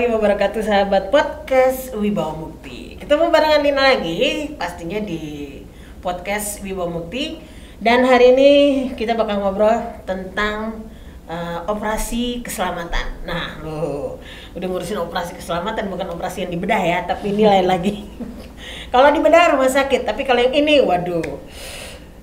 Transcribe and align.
Warahmatullahi 0.00 0.32
wabarakatuh 0.32 0.62
sahabat 0.64 1.04
podcast 1.12 1.92
Wibawa 1.92 2.32
Mukti 2.32 2.96
Ketemu 2.96 3.28
barengan 3.28 3.60
Lina 3.60 3.84
lagi 3.84 4.48
pastinya 4.56 4.96
di 4.96 5.60
podcast 6.00 6.64
Wibawa 6.64 6.88
Mukti 6.88 7.36
Dan 7.76 8.08
hari 8.08 8.32
ini 8.32 8.52
kita 8.96 9.12
bakal 9.12 9.44
ngobrol 9.44 9.76
tentang 10.08 10.88
uh, 11.28 11.68
operasi 11.68 12.40
keselamatan. 12.40 13.28
Nah 13.28 13.60
lo 13.60 14.16
udah 14.56 14.66
ngurusin 14.72 15.04
operasi 15.04 15.36
keselamatan 15.36 15.92
bukan 15.92 16.16
operasi 16.16 16.48
yang 16.48 16.52
dibedah 16.56 16.80
ya 16.80 17.04
Tapi 17.04 17.36
ini 17.36 17.44
lain 17.44 17.68
lagi. 17.68 18.08
Kalau 18.96 19.12
dibedah 19.12 19.52
rumah 19.52 19.68
sakit 19.68 20.08
tapi 20.08 20.24
kalau 20.24 20.40
yang 20.40 20.64
ini 20.64 20.80
waduh. 20.80 21.44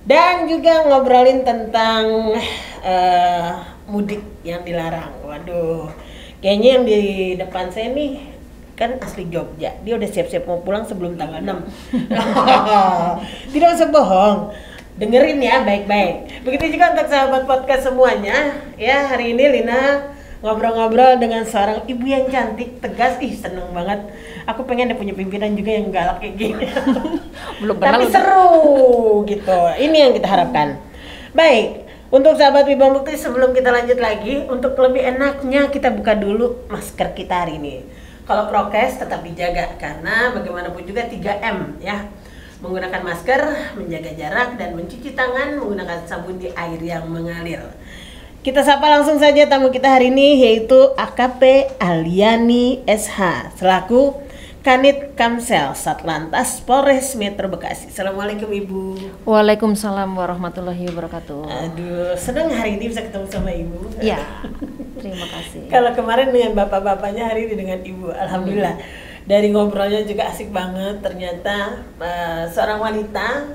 Dan 0.02 0.50
juga 0.50 0.82
ngobrolin 0.82 1.46
tentang 1.46 2.34
uh, 2.82 3.50
mudik 3.86 4.26
yang 4.42 4.66
dilarang. 4.66 5.14
Waduh, 5.22 5.94
kayaknya 6.38 6.68
yang 6.78 6.84
di 6.86 7.00
depan 7.38 7.70
saya 7.70 7.90
nih 7.90 8.38
kan 8.78 8.94
asli 9.02 9.26
Jogja. 9.26 9.74
Dia 9.82 9.98
udah 9.98 10.06
siap-siap 10.06 10.46
mau 10.46 10.62
pulang 10.62 10.86
sebelum 10.86 11.18
tanggal 11.18 11.42
6. 11.42 11.50
Tidak 13.52 13.68
usah 13.74 13.88
bohong. 13.90 14.54
Dengerin 14.98 15.42
ya 15.42 15.66
baik-baik. 15.66 16.46
Begitu 16.46 16.78
juga 16.78 16.94
untuk 16.94 17.10
sahabat 17.10 17.42
podcast 17.46 17.90
semuanya. 17.90 18.54
Ya, 18.78 19.10
hari 19.10 19.34
ini 19.34 19.50
Lina 19.50 20.14
ngobrol-ngobrol 20.38 21.18
dengan 21.18 21.42
seorang 21.42 21.82
ibu 21.90 22.06
yang 22.06 22.30
cantik, 22.30 22.78
tegas, 22.78 23.18
ih 23.18 23.34
seneng 23.34 23.74
banget. 23.74 24.06
Aku 24.46 24.62
pengen 24.62 24.94
ada 24.94 24.96
punya 24.98 25.10
pimpinan 25.10 25.58
juga 25.58 25.70
yang 25.74 25.90
galak 25.90 26.22
kayak 26.22 26.34
gini. 26.38 26.66
Belum 27.62 27.82
Tapi 27.82 28.06
seru 28.14 29.26
gitu. 29.26 29.58
Ini 29.74 29.96
yang 30.06 30.12
kita 30.14 30.28
harapkan. 30.30 30.78
Baik, 31.34 31.87
untuk 32.08 32.40
sahabat 32.40 32.64
Wibawa 32.64 33.00
Mukti 33.00 33.20
sebelum 33.20 33.52
kita 33.52 33.68
lanjut 33.68 34.00
lagi, 34.00 34.48
untuk 34.48 34.72
lebih 34.80 35.04
enaknya 35.04 35.68
kita 35.68 35.92
buka 35.92 36.16
dulu 36.16 36.64
masker 36.72 37.12
kita 37.12 37.44
hari 37.44 37.60
ini. 37.60 37.84
Kalau 38.28 38.48
prokes 38.48 39.00
tetap 39.00 39.24
dijaga 39.24 39.76
karena 39.80 40.32
bagaimanapun 40.36 40.84
juga 40.84 41.08
3M 41.08 41.80
ya. 41.80 42.08
Menggunakan 42.58 43.00
masker, 43.06 43.40
menjaga 43.78 44.10
jarak 44.18 44.58
dan 44.58 44.74
mencuci 44.74 45.14
tangan 45.14 45.62
menggunakan 45.62 46.04
sabun 46.10 46.42
di 46.42 46.50
air 46.52 46.80
yang 46.82 47.06
mengalir. 47.06 47.62
Kita 48.42 48.66
sapa 48.66 48.86
langsung 48.88 49.18
saja 49.22 49.46
tamu 49.46 49.70
kita 49.70 49.86
hari 49.86 50.10
ini 50.10 50.42
yaitu 50.42 50.94
AKP 50.96 51.74
Aliani 51.78 52.82
SH 52.86 53.56
selaku 53.58 54.27
Kanit 54.58 55.14
Kamsel 55.14 55.70
Satlantas 55.78 56.58
Polres 56.66 57.14
Metro 57.14 57.46
Bekasi. 57.46 57.94
Assalamualaikum 57.94 58.50
Ibu. 58.50 58.82
Waalaikumsalam 59.22 60.10
warahmatullahi 60.10 60.82
wabarakatuh. 60.90 61.46
Aduh, 61.46 62.18
senang 62.18 62.50
hari 62.50 62.74
ini 62.74 62.90
bisa 62.90 63.06
ketemu 63.06 63.26
sama 63.30 63.54
Ibu. 63.54 64.02
Iya. 64.02 64.18
Terima 65.02 65.26
kasih. 65.30 65.70
Kalau 65.70 65.94
kemarin 65.94 66.34
dengan 66.34 66.58
bapak-bapaknya 66.58 67.30
hari 67.30 67.46
ini 67.46 67.54
dengan 67.54 67.78
Ibu, 67.86 68.10
alhamdulillah. 68.10 68.74
Hmm. 68.74 69.30
Dari 69.30 69.48
ngobrolnya 69.54 70.02
juga 70.02 70.26
asik 70.26 70.50
banget. 70.50 71.06
Ternyata 71.06 71.86
uh, 72.02 72.44
seorang 72.50 72.82
wanita 72.82 73.54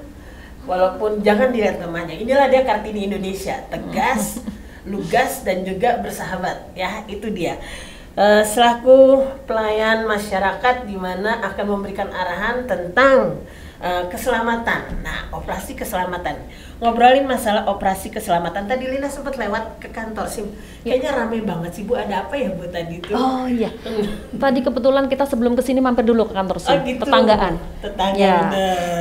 walaupun 0.64 1.20
jangan 1.20 1.52
dilihat 1.52 1.84
namanya. 1.84 2.16
Inilah 2.16 2.48
dia 2.48 2.64
Kartini 2.64 3.12
Indonesia, 3.12 3.60
tegas. 3.68 4.40
lugas 4.84 5.48
dan 5.48 5.64
juga 5.64 5.96
bersahabat 6.04 6.76
ya 6.76 7.08
itu 7.08 7.32
dia 7.32 7.56
uh, 8.18 8.44
selaku 8.46 9.26
pelayan 9.46 10.06
masyarakat 10.06 10.86
di 10.86 10.98
mana 10.98 11.42
akan 11.42 11.66
memberikan 11.78 12.10
arahan 12.10 12.66
tentang 12.66 13.42
uh, 13.82 14.04
keselamatan. 14.10 15.02
Nah, 15.02 15.30
operasi 15.34 15.74
keselamatan. 15.78 16.38
Ngobrolin 16.84 17.24
masalah 17.24 17.64
operasi 17.72 18.12
keselamatan. 18.12 18.68
Tadi 18.68 18.92
Lina 18.92 19.08
sempat 19.08 19.40
lewat 19.40 19.80
ke 19.80 19.88
kantor 19.88 20.28
sih. 20.28 20.44
Ya. 20.84 21.00
Kayaknya 21.00 21.12
rame 21.16 21.38
banget 21.48 21.72
sih 21.80 21.88
Bu. 21.88 21.96
Ada 21.96 22.28
apa 22.28 22.36
ya 22.36 22.52
Bu 22.52 22.68
tadi 22.68 23.00
itu? 23.00 23.16
Oh 23.16 23.48
iya. 23.48 23.72
tadi 24.44 24.60
kebetulan 24.60 25.08
kita 25.08 25.24
sebelum 25.24 25.56
ke 25.56 25.64
sini 25.64 25.80
mampir 25.80 26.04
dulu 26.04 26.28
ke 26.28 26.36
kantor 26.36 26.60
SIM. 26.60 26.76
Oh, 26.76 26.84
gitu. 26.84 27.08
Tetanggaan. 27.08 27.54
Tetangga 27.80 28.20
ya. 28.20 28.38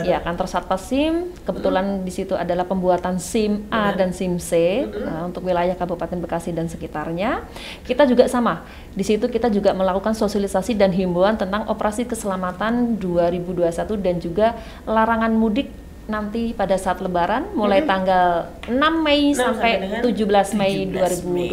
Ya, 0.07 0.19
kantor 0.23 0.47
Satpas 0.47 0.87
SIM. 0.87 1.35
Kebetulan 1.43 1.99
hmm. 1.99 2.07
di 2.07 2.13
situ 2.15 2.39
adalah 2.39 2.71
pembuatan 2.71 3.19
SIM 3.19 3.67
A 3.67 3.91
dan 3.99 4.15
SIM 4.15 4.39
C 4.39 4.87
hmm. 4.87 5.03
uh, 5.03 5.23
untuk 5.27 5.43
wilayah 5.43 5.75
Kabupaten 5.75 6.23
Bekasi 6.23 6.55
dan 6.55 6.71
sekitarnya. 6.71 7.43
Kita 7.83 8.07
juga 8.07 8.31
sama. 8.31 8.63
Di 8.95 9.03
situ 9.03 9.27
kita 9.27 9.51
juga 9.51 9.75
melakukan 9.75 10.15
sosialisasi 10.15 10.79
dan 10.79 10.95
himbauan 10.95 11.35
tentang 11.35 11.67
operasi 11.67 12.07
keselamatan 12.07 12.95
2021 13.03 13.75
dan 13.99 14.23
juga 14.23 14.55
larangan 14.87 15.35
mudik 15.35 15.82
nanti 16.11 16.51
pada 16.51 16.75
saat 16.75 16.99
lebaran 16.99 17.55
mulai 17.55 17.83
hmm. 17.83 17.89
tanggal 17.89 18.27
6 18.67 18.75
Mei 18.75 19.31
nah, 19.33 19.55
sampai, 19.55 19.73
sampai 20.03 20.51
17 20.51 20.59
Mei 20.59 20.75
17 20.91 21.23
2021. 21.23 21.31
Mei. 21.31 21.51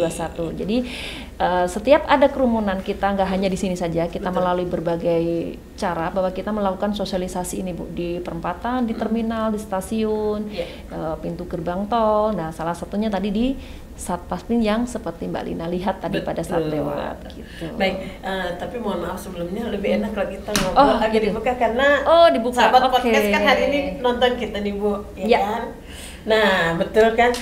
Jadi 0.58 0.76
uh, 1.38 1.66
setiap 1.70 2.02
ada 2.10 2.26
kerumunan 2.26 2.82
kita 2.82 3.14
nggak 3.14 3.28
hanya 3.30 3.46
di 3.46 3.54
sini 3.54 3.78
saja, 3.78 4.10
kita 4.10 4.28
Betul. 4.28 4.36
melalui 4.42 4.66
berbagai 4.66 5.54
cara 5.78 6.10
bahwa 6.10 6.34
kita 6.34 6.50
melakukan 6.50 6.92
sosialisasi 6.98 7.62
ini 7.62 7.70
Bu 7.72 7.86
di 7.94 8.18
perempatan, 8.18 8.90
di 8.90 8.94
terminal, 8.98 9.54
di 9.54 9.60
stasiun, 9.62 10.50
yeah. 10.50 10.66
Iya. 10.66 10.98
uh, 10.98 11.16
pintu 11.22 11.46
gerbang 11.46 11.86
tol. 11.86 12.34
Nah, 12.34 12.50
salah 12.50 12.74
satunya 12.74 13.06
tadi 13.06 13.30
di 13.30 13.46
satpaspin 14.00 14.64
yang 14.64 14.88
seperti 14.88 15.28
Mbak 15.28 15.44
Lina 15.44 15.68
lihat 15.68 16.00
tadi 16.00 16.24
Betul. 16.24 16.28
pada 16.32 16.40
saat 16.40 16.64
lewat 16.64 17.16
gitu. 17.36 17.68
Baik, 17.76 18.24
uh, 18.24 18.56
tapi 18.56 18.80
mohon 18.80 19.04
maaf 19.04 19.20
sebelumnya 19.20 19.68
lebih 19.68 20.00
enak 20.00 20.16
kalau 20.16 20.28
kita 20.32 20.50
ngobrol 20.56 20.80
oh, 20.80 20.96
agak 20.96 21.20
gitu. 21.20 21.26
dibuka 21.28 21.52
karena 21.60 21.88
oh 22.08 22.26
dibuka. 22.32 22.56
Sahabat 22.64 22.88
okay. 22.88 22.92
podcast 22.96 23.26
kan 23.28 23.42
hari 23.44 23.62
ini 23.68 23.78
nonton 24.00 24.30
kita 24.40 24.56
nih 24.64 24.72
Bu, 24.72 25.04
ya, 25.12 25.26
ya. 25.28 25.38
kan? 25.44 25.62
Nah, 26.24 26.80
betul 26.80 27.12
kan? 27.12 27.36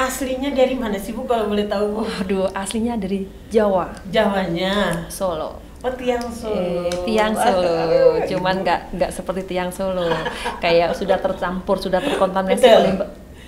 Aslinya 0.00 0.54
dari 0.56 0.72
mana 0.72 0.96
sih 0.96 1.12
Bu 1.12 1.28
kalau 1.28 1.44
boleh 1.52 1.68
tahu 1.68 1.84
Bu? 1.92 2.02
Waduh, 2.08 2.48
aslinya 2.56 2.96
dari 2.96 3.28
Jawa. 3.52 3.92
Jawanya? 4.08 5.04
Solo. 5.12 5.60
Oh 5.78 5.92
tiang 5.94 6.24
Solo. 6.32 6.88
Eh, 6.88 7.04
tiang 7.06 7.36
Solo, 7.36 8.18
cuman 8.26 8.66
nggak 8.66 8.80
nggak 8.96 9.10
seperti 9.14 9.54
tiang 9.54 9.70
Solo, 9.70 10.10
kayak 10.64 10.96
sudah 10.96 11.20
tercampur, 11.22 11.78
sudah 11.78 12.02
terkontaminasi 12.02 12.66
oleh 12.66 12.92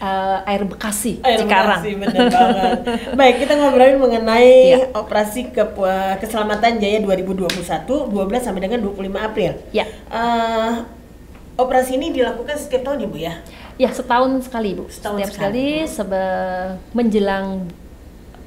uh, 0.00 0.48
air 0.48 0.64
Bekasi, 0.66 1.20
air 1.22 1.44
Cikarang. 1.44 1.84
Bekasi, 1.84 1.90
benar 2.00 2.26
banget. 2.32 2.78
Baik, 3.20 3.34
kita 3.44 3.52
ngobrolin 3.60 4.00
mengenai 4.00 4.52
ya. 4.74 4.78
operasi 4.96 5.52
ke 5.52 5.62
keselamatan 6.18 6.80
Jaya 6.80 6.98
2021 7.04 7.52
12 7.86 8.10
sampai 8.40 8.60
dengan 8.64 8.80
25 8.82 9.14
April. 9.20 9.52
Ya. 9.70 9.86
Uh, 10.08 10.82
operasi 11.60 12.00
ini 12.00 12.10
dilakukan 12.10 12.56
setiap 12.56 12.90
tahun 12.90 13.06
Ibu 13.06 13.16
ya? 13.20 13.38
Ya, 13.76 13.92
setahun 13.92 14.48
sekali 14.48 14.76
Bu. 14.76 14.88
Setahun 14.88 15.24
setiap 15.24 15.32
sekali, 15.36 15.84
sekali 15.84 15.94
sebe 15.94 16.24
menjelang 16.96 17.68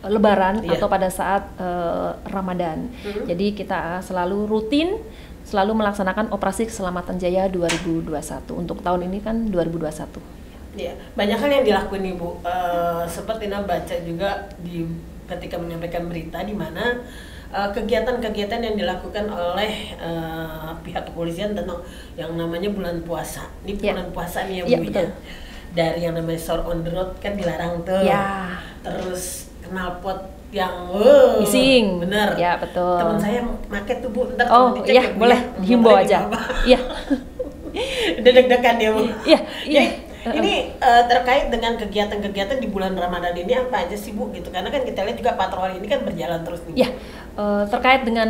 Lebaran 0.04 0.68
ya. 0.68 0.76
atau 0.76 0.92
pada 0.92 1.08
saat 1.08 1.48
uh, 1.56 2.20
Ramadan. 2.28 2.92
Hmm. 2.92 3.24
Jadi 3.24 3.56
kita 3.56 4.04
selalu 4.04 4.52
rutin 4.52 5.00
selalu 5.48 5.80
melaksanakan 5.80 6.28
operasi 6.36 6.68
keselamatan 6.68 7.16
Jaya 7.24 7.48
2021. 7.48 8.12
Untuk 8.52 8.84
tahun 8.84 9.08
ini 9.08 9.24
kan 9.24 9.48
2021. 9.48 10.43
Ya, 10.74 10.94
banyak 11.14 11.38
hal 11.38 11.50
yang 11.62 11.66
dilakukan 11.66 12.02
ibu. 12.02 12.42
Uh, 12.42 13.06
sempat 13.06 13.38
Ina 13.42 13.62
baca 13.62 13.96
juga 14.02 14.50
di 14.62 14.86
ketika 15.30 15.56
menyampaikan 15.62 16.10
berita 16.10 16.44
di 16.44 16.52
mana 16.52 17.00
kegiatan 17.54 17.54
eh, 17.54 17.70
kegiatan-kegiatan 17.70 18.60
yang 18.66 18.76
dilakukan 18.76 19.30
oleh 19.30 19.94
uh, 20.02 20.74
pihak 20.82 21.06
kepolisian 21.06 21.54
tentang 21.54 21.86
yang 22.18 22.34
namanya 22.34 22.74
bulan 22.74 23.06
puasa. 23.06 23.46
Ini 23.62 23.78
ya. 23.78 23.94
bulan 23.94 24.10
puasa 24.10 24.50
nih 24.50 24.66
ya, 24.66 24.74
ya 24.74 24.78
bu 24.82 24.90
ya. 24.90 25.06
Dari 25.74 26.00
yang 26.06 26.18
namanya 26.18 26.42
sore 26.42 26.66
on 26.66 26.82
the 26.82 26.90
road 26.90 27.14
kan 27.22 27.38
dilarang 27.38 27.86
tuh. 27.86 28.02
Ya. 28.02 28.58
Terus 28.82 29.54
knalpot 29.70 30.34
yang 30.54 30.86
wow, 30.86 31.42
missing 31.42 31.98
bener 31.98 32.38
ya 32.38 32.62
betul 32.62 32.94
teman 33.02 33.18
saya 33.18 33.42
make 33.74 33.94
tuh 34.06 34.14
bu 34.14 34.30
ntar 34.38 34.46
oh 34.54 34.78
iya 34.86 35.02
ya, 35.02 35.04
boleh 35.18 35.40
dihimbau 35.58 35.98
aja 35.98 36.30
iya 36.62 36.78
udah 38.22 38.32
deg-degan 38.38 38.78
ya 38.78 38.90
bu 38.94 39.02
iya 39.26 39.40
iya 39.66 39.84
ini 40.32 40.72
uh, 40.80 41.04
terkait 41.12 41.52
dengan 41.52 41.76
kegiatan-kegiatan 41.76 42.64
di 42.64 42.72
bulan 42.72 42.96
Ramadan 42.96 43.36
ini 43.36 43.60
apa 43.60 43.84
aja 43.84 43.98
sih 44.00 44.16
Bu 44.16 44.32
gitu? 44.32 44.48
Karena 44.48 44.72
kan 44.72 44.88
kita 44.88 45.04
lihat 45.04 45.18
juga 45.20 45.36
patroli 45.36 45.84
ini 45.84 45.88
kan 45.92 46.08
berjalan 46.08 46.48
terus 46.48 46.64
nih. 46.72 46.88
Ya, 46.88 46.90
uh, 47.38 47.66
terkait 47.70 48.06
dengan 48.06 48.30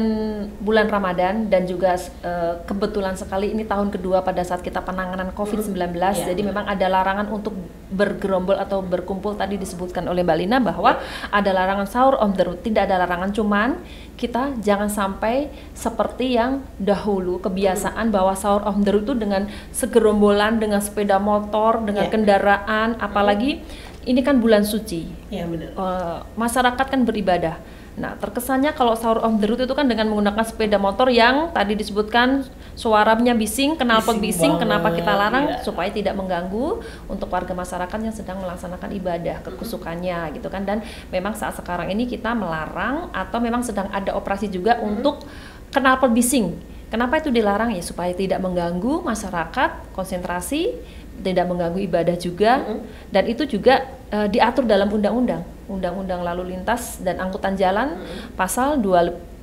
bulan 0.60 0.88
Ramadan 0.88 1.48
dan 1.52 1.68
juga 1.68 1.96
uh, 2.24 2.60
kebetulan 2.64 3.16
sekali 3.16 3.52
ini 3.52 3.68
tahun 3.68 3.92
kedua 3.92 4.24
pada 4.24 4.44
saat 4.44 4.64
kita 4.64 4.84
penanganan 4.84 5.32
COVID-19. 5.36 5.76
Ya, 5.96 6.34
jadi 6.34 6.42
ya. 6.42 6.48
memang 6.52 6.66
ada 6.68 6.88
larangan 6.88 7.28
untuk 7.32 7.56
bergerombol 7.94 8.58
atau 8.58 8.82
berkumpul 8.82 9.38
tadi 9.38 9.62
disebutkan 9.62 10.10
oleh 10.10 10.26
Mbak 10.26 10.38
Lina 10.40 10.58
bahwa 10.58 10.98
ada 11.30 11.52
larangan 11.54 11.86
sahur 11.86 12.16
on 12.18 12.34
the 12.34 12.44
road. 12.44 12.60
Tidak 12.66 12.90
ada 12.90 12.98
larangan 13.04 13.30
cuman 13.30 13.70
kita 14.18 14.58
jangan 14.62 14.90
sampai 14.90 15.50
seperti 15.74 16.38
yang 16.38 16.66
dahulu 16.78 17.42
kebiasaan 17.42 18.10
hmm. 18.10 18.16
bahwa 18.16 18.34
sahur 18.34 18.66
on 18.66 18.82
the 18.82 18.92
road 18.94 19.04
itu 19.04 19.16
dengan 19.18 19.52
segerombolan 19.76 20.62
dengan 20.62 20.80
sepeda 20.80 21.20
motor 21.20 21.84
dengan 21.84 22.08
yeah. 22.08 22.14
kendaraan 22.14 22.90
apalagi 23.04 23.60
hmm. 23.60 24.10
ini 24.10 24.22
kan 24.24 24.40
bulan 24.40 24.64
suci 24.64 25.10
yeah, 25.34 25.50
benar. 25.50 25.76
Uh, 25.76 26.18
masyarakat 26.40 26.86
kan 26.88 27.02
beribadah 27.04 27.60
nah 27.94 28.18
terkesannya 28.18 28.74
kalau 28.74 28.98
sahur 28.98 29.22
on 29.22 29.38
the 29.38 29.46
road 29.46 29.62
itu 29.62 29.76
kan 29.78 29.86
dengan 29.86 30.10
menggunakan 30.10 30.42
sepeda 30.42 30.82
motor 30.82 31.14
yang 31.14 31.54
tadi 31.54 31.78
disebutkan 31.78 32.42
suaranya 32.74 33.38
bising, 33.38 33.78
knalpot 33.78 34.18
Bising 34.18 34.50
bising, 34.50 34.54
kenapa 34.58 34.90
kita 34.94 35.14
larang? 35.14 35.46
iya. 35.46 35.62
supaya 35.62 35.90
tidak 35.94 36.18
mengganggu 36.18 36.82
untuk 37.06 37.30
warga 37.30 37.54
masyarakat 37.54 38.00
yang 38.02 38.14
sedang 38.14 38.42
melaksanakan 38.42 38.90
ibadah 38.98 39.46
kekusukannya 39.46 40.34
gitu 40.38 40.50
kan. 40.50 40.66
Dan 40.66 40.82
memang 41.14 41.38
saat 41.38 41.54
sekarang 41.54 41.94
ini 41.94 42.10
kita 42.10 42.34
melarang 42.34 43.14
atau 43.14 43.38
memang 43.38 43.62
sedang 43.62 43.90
ada 43.94 44.18
operasi 44.18 44.50
juga 44.50 44.82
untuk 44.82 45.22
knalpot 45.70 46.10
bising. 46.10 46.58
Kenapa 46.90 47.18
itu 47.18 47.34
dilarang? 47.34 47.74
Ya 47.74 47.82
supaya 47.82 48.14
tidak 48.14 48.38
mengganggu 48.38 49.02
masyarakat 49.02 49.98
konsentrasi, 49.98 50.78
tidak 51.26 51.46
mengganggu 51.50 51.82
ibadah 51.90 52.14
juga. 52.18 52.62
Dan 53.10 53.24
itu 53.30 53.50
juga 53.50 53.86
eh, 54.14 54.30
diatur 54.30 54.66
dalam 54.70 54.90
undang-undang, 54.94 55.42
undang-undang 55.72 56.22
lalu 56.24 56.56
lintas 56.56 57.00
dan 57.00 57.20
angkutan 57.24 57.56
jalan 57.56 58.00
pasal 58.36 58.80
2 58.80 59.34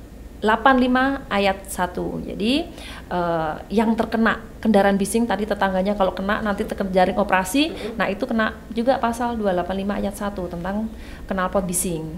85 0.41 1.29
ayat 1.29 1.57
1. 1.69 2.29
Jadi 2.33 2.53
eh, 3.13 3.53
yang 3.69 3.93
terkena 3.93 4.41
kendaraan 4.57 4.97
bising 4.97 5.29
tadi 5.29 5.45
tetangganya 5.45 5.93
kalau 5.93 6.17
kena 6.17 6.41
nanti 6.41 6.65
terkena 6.65 6.89
jaring 6.89 7.17
operasi, 7.21 7.93
nah 7.93 8.09
itu 8.09 8.25
kena 8.25 8.57
juga 8.73 8.97
pasal 8.97 9.37
285 9.37 10.01
ayat 10.01 10.15
1 10.17 10.53
tentang 10.57 10.89
knalpot 11.29 11.63
bising. 11.63 12.09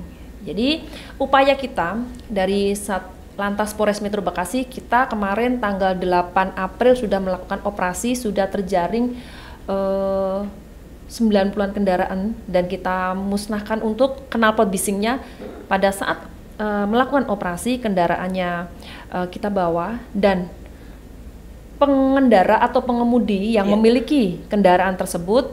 Jadi 0.43 0.87
upaya 1.19 1.55
kita 1.55 1.99
dari 2.31 2.71
Sat 2.75 3.03
Lantas 3.33 3.73
Polres 3.73 3.97
Metro 3.97 4.21
Bekasi 4.21 4.61
kita 4.61 5.09
kemarin 5.09 5.57
tanggal 5.57 5.97
8 5.97 6.53
April 6.53 6.93
sudah 6.93 7.17
melakukan 7.17 7.65
operasi 7.65 8.15
sudah 8.15 8.47
terjaring 8.47 9.19
eh, 9.67 10.39
90-an 11.13 11.71
kendaraan 11.71 12.33
dan 12.49 12.65
kita 12.65 13.13
musnahkan 13.13 13.79
untuk 13.79 14.25
knalpot 14.27 14.65
bisingnya 14.65 15.21
pada 15.67 15.93
saat 15.93 16.25
eh, 16.57 16.85
melakukan 16.85 17.29
operasi 17.29 17.77
kendaraannya 17.77 18.51
eh, 19.13 19.27
kita 19.29 19.47
bawa 19.47 20.01
dan 20.11 20.49
pengendara 21.77 22.61
atau 22.61 22.81
pengemudi 22.81 23.53
yang 23.53 23.67
Iya. 23.67 23.73
memiliki 23.75 24.23
kendaraan 24.47 24.95
tersebut 24.95 25.51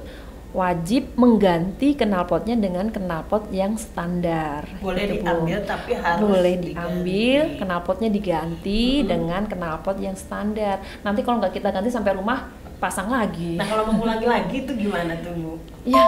wajib 0.51 1.15
mengganti 1.15 1.95
knalpotnya 1.95 2.59
dengan 2.59 2.91
knalpot 2.91 3.55
yang 3.55 3.79
standar. 3.79 4.67
Boleh 4.83 5.07
Gitu, 5.07 5.23
Bu. 5.23 5.47
diambil 5.47 5.59
tapi 5.63 5.91
harus 5.95 6.27
boleh 6.27 6.55
diganti. 6.59 6.75
diambil 6.75 7.41
knalpotnya 7.57 8.09
diganti 8.11 8.83
dengan 9.07 9.43
knalpot 9.47 9.97
yang 9.99 10.19
standar. 10.19 10.83
Nanti 11.01 11.23
kalau 11.23 11.39
nggak 11.39 11.55
kita 11.55 11.71
ganti 11.71 11.89
sampai 11.89 12.19
rumah 12.19 12.51
pasang 12.81 13.13
lagi. 13.13 13.61
Nah 13.61 13.69
kalau 13.69 13.85
mau 13.87 14.01
ngulangi 14.01 14.27
lagi 14.27 14.57
itu 14.65 14.73
gimana 14.75 15.13
tuh 15.21 15.37
Bu? 15.37 15.53
ya 15.85 16.01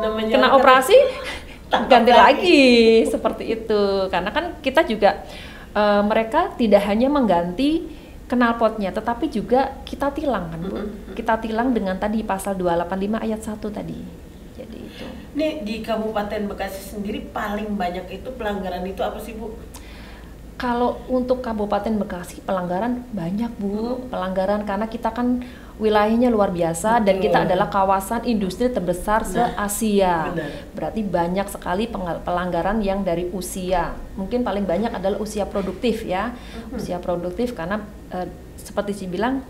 Namanya 0.00 0.32
kena 0.38 0.48
operasi 0.54 0.94
ganti 1.90 2.10
lagi. 2.10 2.22
lagi. 2.22 2.64
Seperti 3.10 3.44
itu. 3.50 3.82
Karena 4.06 4.30
kan 4.30 4.56
kita 4.62 4.86
juga 4.86 5.26
eh, 5.74 6.02
mereka 6.06 6.54
tidak 6.54 6.86
hanya 6.86 7.10
mengganti 7.10 7.98
knalpotnya 8.30 8.94
tetapi 8.94 9.26
juga 9.26 9.74
kita 9.82 10.14
tilang 10.14 10.54
kan 10.54 10.60
bu? 10.62 10.78
Kita 11.12 11.42
tilang 11.42 11.74
dengan 11.74 11.98
tadi 11.98 12.22
pasal 12.22 12.54
285 12.54 13.26
ayat 13.26 13.40
1 13.42 13.58
tadi. 13.74 13.98
Jadi 14.54 14.78
itu. 14.86 15.06
Nih 15.34 15.66
di 15.66 15.82
Kabupaten 15.82 16.46
Bekasi 16.46 16.94
sendiri 16.94 17.26
paling 17.34 17.74
banyak 17.74 18.06
itu 18.06 18.28
pelanggaran 18.38 18.86
itu 18.86 19.02
apa 19.02 19.18
sih 19.18 19.34
Bu? 19.34 19.50
Kalau 20.54 21.00
untuk 21.08 21.40
Kabupaten 21.40 21.96
Bekasi 21.96 22.44
pelanggaran 22.44 23.02
banyak 23.10 23.48
bu, 23.56 24.04
pelanggaran 24.12 24.68
karena 24.68 24.86
kita 24.86 25.08
kan 25.08 25.40
wilayahnya 25.80 26.28
luar 26.28 26.52
biasa 26.52 27.00
dan 27.00 27.16
Betul. 27.16 27.24
kita 27.32 27.38
adalah 27.48 27.72
kawasan 27.72 28.28
industri 28.28 28.68
terbesar 28.68 29.24
se 29.24 29.40
Asia. 29.40 30.28
benar. 30.30 30.50
Berarti 30.76 31.00
banyak 31.00 31.46
sekali 31.48 31.88
pelanggaran 32.22 32.84
yang 32.84 33.00
dari 33.00 33.32
usia. 33.32 33.96
Mungkin 34.14 34.44
paling 34.44 34.68
banyak 34.68 34.92
adalah 34.92 35.16
usia 35.16 35.48
produktif 35.48 36.04
ya, 36.04 36.36
usia 36.70 37.00
produktif 37.00 37.56
karena 37.56 37.80
eh, 38.12 38.28
seperti 38.60 38.92
si 38.92 39.04
bilang 39.08 39.40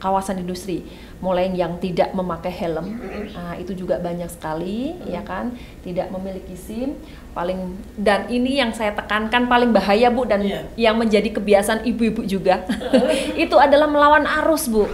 kawasan 0.00 0.40
industri, 0.40 0.80
mulai 1.20 1.52
yang 1.52 1.76
tidak 1.76 2.16
memakai 2.16 2.48
helm, 2.48 2.96
nah, 3.36 3.52
itu 3.60 3.76
juga 3.76 4.00
banyak 4.00 4.32
sekali, 4.32 4.96
ya 5.04 5.20
kan, 5.20 5.52
tidak 5.84 6.08
memiliki 6.08 6.56
SIM, 6.56 6.96
paling 7.36 7.76
dan 8.00 8.24
ini 8.32 8.64
yang 8.64 8.72
saya 8.72 8.96
tekankan 8.96 9.44
paling 9.44 9.76
bahaya 9.76 10.08
bu 10.08 10.24
dan 10.24 10.40
Iya. 10.40 10.64
yang 10.80 10.96
menjadi 10.96 11.28
kebiasaan 11.36 11.84
ibu-ibu 11.84 12.24
juga, 12.24 12.64
itu 13.44 13.52
adalah 13.60 13.92
melawan 13.92 14.24
arus 14.40 14.72
bu. 14.72 14.88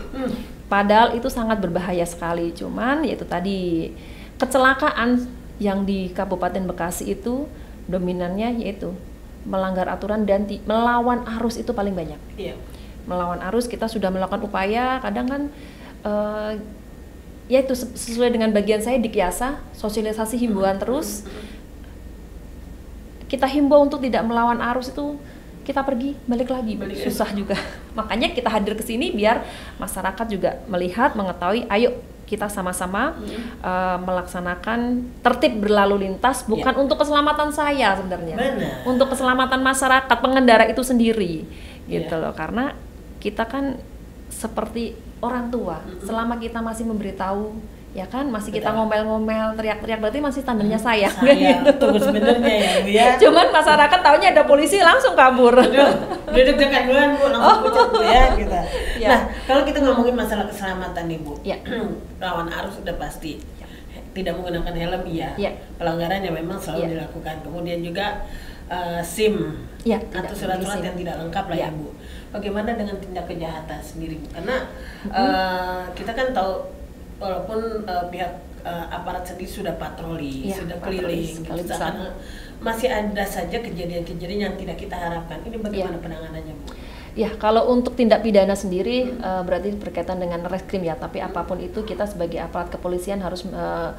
Padahal 0.67 1.15
itu 1.15 1.31
sangat 1.31 1.63
berbahaya 1.63 2.03
sekali, 2.03 2.51
cuman 2.51 3.07
yaitu 3.07 3.23
tadi 3.23 3.95
kecelakaan 4.37 5.31
yang 5.63 5.87
di 5.87 6.13
Kabupaten 6.13 6.67
Bekasi 6.69 7.17
itu 7.17 7.47
dominannya 7.87 8.61
yaitu 8.61 8.93
melanggar 9.47 9.87
aturan 9.87 10.27
dan 10.27 10.45
melawan 10.67 11.23
arus 11.39 11.57
itu 11.57 11.71
paling 11.71 11.95
banyak. 11.95 12.19
Iya. 12.37 12.57
melawan 13.07 13.39
arus 13.39 13.71
kita 13.71 13.87
sudah 13.87 14.11
melakukan 14.11 14.43
upaya 14.43 14.99
kadang 14.99 15.31
kan 15.31 15.43
eh, 16.03 16.53
ya 17.47 17.63
itu 17.63 17.75
sesuai 17.79 18.35
dengan 18.35 18.51
bagian 18.51 18.83
saya 18.83 18.99
di 18.99 19.07
Kiasa 19.07 19.63
sosialisasi 19.79 20.35
himbauan 20.43 20.83
terus. 20.83 21.23
Kita 23.27 23.47
himbau 23.47 23.83
untuk 23.83 24.03
tidak 24.03 24.23
melawan 24.27 24.59
arus 24.75 24.91
itu 24.91 25.19
kita 25.67 25.83
pergi 25.83 26.15
balik 26.25 26.49
lagi. 26.49 26.79
Balik 26.79 27.03
susah 27.03 27.35
juga. 27.35 27.59
Makanya 27.99 28.31
kita 28.31 28.47
hadir 28.47 28.79
ke 28.79 28.87
sini 28.87 29.11
biar 29.11 29.43
masyarakat 29.77 30.27
juga 30.31 30.63
melihat 30.71 31.19
mengetahui 31.19 31.67
ayo 31.67 31.91
kita 32.27 32.51
sama-sama 32.51 33.15
eh, 33.63 33.99
melaksanakan 34.03 34.81
tertib 35.23 35.63
berlalu 35.63 36.07
lintas 36.07 36.43
bukan 36.43 36.75
untuk 36.87 37.03
keselamatan 37.03 37.51
saya 37.51 37.95
sebenarnya. 37.99 38.35
Benar. 38.39 38.75
untuk 38.87 39.11
keselamatan 39.11 39.63
masyarakat 39.63 40.17
pengendara 40.17 40.67
itu 40.67 40.83
sendiri. 40.83 41.43
Gitu 41.87 42.15
Iya. 42.15 42.23
loh. 42.23 42.33
Karena 42.35 42.75
kita 43.19 43.47
kan 43.47 43.79
seperti 44.27 44.95
orang 45.19 45.51
tua. 45.51 45.83
Selama 46.03 46.39
kita 46.39 46.59
masih 46.59 46.87
memberitahu 46.87 47.55
ya 47.97 48.05
kan 48.05 48.29
masih 48.29 48.53
kita 48.53 48.77
ngomel-ngomel 48.77 49.57
teriak-teriak 49.57 50.05
berarti 50.05 50.21
masih 50.21 50.45
tandanya 50.45 50.77
saya 50.77 51.09
Saya 51.09 51.65
tunggu 51.81 51.97
sebenarnya 51.97 52.53
ya 52.61 52.73
Bu 52.85 52.89
ya. 52.93 53.07
cuman 53.17 53.49
masyarakat 53.49 54.01
taunya 54.05 54.29
ada 54.37 54.45
polisi 54.45 54.77
langsung 54.85 55.17
kabur 55.17 55.57
Aduh, 55.57 55.97
udah 56.29 56.43
deg-degan 56.45 56.93
duluan 56.93 57.17
Bu, 57.17 57.25
langsung 57.33 57.65
pucat 57.65 57.89
Bu 57.89 58.01
ya 58.05 58.25
kita. 58.37 58.61
Ya. 59.01 59.09
Nah, 59.09 59.21
kalau 59.49 59.65
kita 59.65 59.81
ngomongin 59.81 60.13
masalah 60.13 60.45
keselamatan 60.45 61.09
nih 61.09 61.19
Bu. 61.25 61.41
Ya. 61.41 61.57
Lawan 62.21 62.53
arus 62.53 62.85
sudah 62.85 63.01
pasti. 63.01 63.41
Tidak 64.13 64.33
menggunakan 64.33 64.77
helm 64.77 65.03
iya. 65.09 65.33
Ya. 65.41 65.57
Pelanggaran 65.81 66.21
yang 66.21 66.37
memang 66.37 66.61
selalu 66.61 66.85
Ya. 66.85 66.89
dilakukan. 67.01 67.41
Kemudian 67.41 67.81
juga 67.81 68.21
eh, 68.69 69.01
SIM 69.01 69.37
Ya, 69.89 69.97
atau 70.13 70.37
surat-surat 70.37 70.85
yang 70.85 70.97
tidak 70.99 71.17
lengkap 71.17 71.45
lah 71.49 71.57
ya, 71.57 71.69
Ya. 71.69 71.73
Bu. 71.73 71.89
Bagaimana 72.29 72.77
dengan 72.77 73.01
tindak 73.01 73.25
kejahatan 73.25 73.81
sendiri 73.81 74.21
Bu? 74.21 74.29
Karena 74.37 74.57
eh, 75.09 75.81
kita 75.97 76.13
kan 76.13 76.37
tahu 76.37 76.76
walaupun 77.17 77.87
eh, 77.89 78.05
pihak 78.13 78.33
eh, 78.65 78.87
aparat 78.93 79.25
sendiri 79.25 79.49
sudah 79.49 79.75
patroli, 79.77 80.51
Ya, 80.53 80.61
sudah 80.61 80.77
patroli 80.81 81.01
keliling, 81.01 81.37
gitu. 81.45 81.75
Karena 81.75 82.13
masih 82.57 82.89
ada 82.89 83.25
saja 83.29 83.61
kejadian-kejadian 83.61 84.41
yang 84.51 84.55
tidak 84.57 84.77
kita 84.81 84.97
harapkan. 84.97 85.45
Ini 85.45 85.57
bagaimana 85.61 85.97
Ya. 85.97 86.03
penanganannya, 86.03 86.55
Bu? 86.57 86.65
Ya, 87.17 87.33
kalau 87.41 87.73
untuk 87.73 87.97
tindak 87.97 88.21
pidana 88.21 88.53
sendiri 88.53 89.09
eh, 89.09 89.43
berarti 89.45 89.73
berkaitan 89.77 90.21
dengan 90.21 90.45
reskrim 90.45 90.85
ya, 90.85 90.97
tapi 90.97 91.25
apa 91.25 91.45
pun 91.49 91.57
itu 91.61 91.81
kita 91.81 92.05
sebagai 92.05 92.37
aparat 92.41 92.69
kepolisian 92.69 93.25
harus 93.25 93.45
eh, 93.49 93.91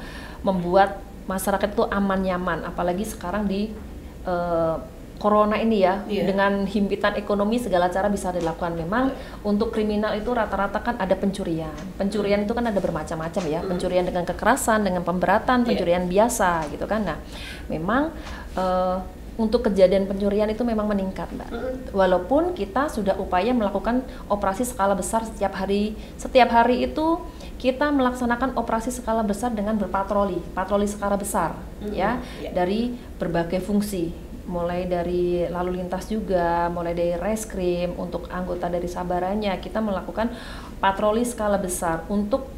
membuat 0.46 1.02
masyarakat 1.26 1.74
itu 1.74 1.84
aman 1.90 2.20
nyaman, 2.22 2.62
apalagi 2.62 3.02
sekarang 3.02 3.50
di 3.50 3.74
eh, 4.22 4.76
corona 5.18 5.58
ini 5.58 5.82
ya, 5.82 6.06
Iya. 6.06 6.30
dengan 6.30 6.62
himpitan 6.64 7.18
ekonomi 7.18 7.58
segala 7.58 7.90
cara 7.90 8.06
bisa 8.06 8.30
dilakukan. 8.30 8.78
Memang 8.78 9.10
untuk 9.42 9.74
kriminal 9.74 10.14
itu 10.14 10.30
rata-rata 10.30 10.78
kan 10.78 10.94
ada 10.96 11.18
pencurian. 11.18 11.74
Pencurian 11.98 12.46
itu 12.46 12.54
kan 12.54 12.64
ada 12.64 12.78
bermacam-macam 12.78 13.42
ya, 13.50 13.60
pencurian 13.60 14.06
dengan 14.06 14.22
kekerasan, 14.24 14.86
dengan 14.86 15.02
pemberatan, 15.02 15.62
Iya. 15.62 15.66
pencurian 15.74 16.04
biasa 16.06 16.70
gitu 16.70 16.86
kan. 16.86 17.02
Nah, 17.04 17.18
memang 17.66 18.14
eh, 18.54 18.98
untuk 19.38 19.70
kejadian 19.70 20.10
pencurian 20.10 20.50
itu 20.50 20.66
memang 20.66 20.90
meningkat, 20.90 21.30
Mbak. 21.30 21.48
Walaupun 21.94 22.58
kita 22.58 22.90
sudah 22.90 23.14
upaya 23.22 23.54
melakukan 23.54 24.02
operasi 24.26 24.66
skala 24.66 24.98
besar 24.98 25.22
setiap 25.22 25.54
hari, 25.54 25.94
setiap 26.18 26.50
hari 26.50 26.90
itu 26.90 27.22
kita 27.54 27.86
melaksanakan 27.94 28.58
operasi 28.58 28.90
skala 28.90 29.22
besar 29.22 29.54
dengan 29.54 29.78
berpatroli, 29.78 30.42
patroli 30.58 30.90
skala 30.90 31.14
besar, 31.14 31.54
ya, 31.94 32.18
Iya. 32.42 32.50
dari 32.50 32.98
berbagai 33.18 33.62
fungsi, 33.62 34.10
mulai 34.48 34.88
dari 34.88 35.44
lalu 35.46 35.78
lintas 35.78 36.08
juga, 36.08 36.72
mulai 36.72 36.96
dari 36.96 37.14
reskrim 37.14 37.92
untuk 38.00 38.26
anggota 38.32 38.66
dari 38.66 38.88
sabarannya, 38.88 39.52
kita 39.60 39.78
melakukan 39.84 40.32
patroli 40.80 41.22
skala 41.22 41.60
besar 41.60 42.08
untuk 42.08 42.48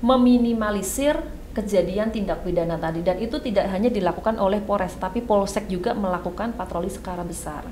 meminimalisir 0.00 1.20
kejadian 1.54 2.10
tindak 2.10 2.42
pidana 2.42 2.74
tadi 2.74 3.00
dan 3.06 3.14
itu 3.22 3.38
tidak 3.38 3.70
hanya 3.70 3.86
dilakukan 3.86 4.42
oleh 4.42 4.58
Polres 4.58 4.98
tapi 4.98 5.22
Polsek 5.22 5.70
juga 5.70 5.94
melakukan 5.94 6.50
patroli 6.58 6.90
skala 6.90 7.22
besar. 7.22 7.62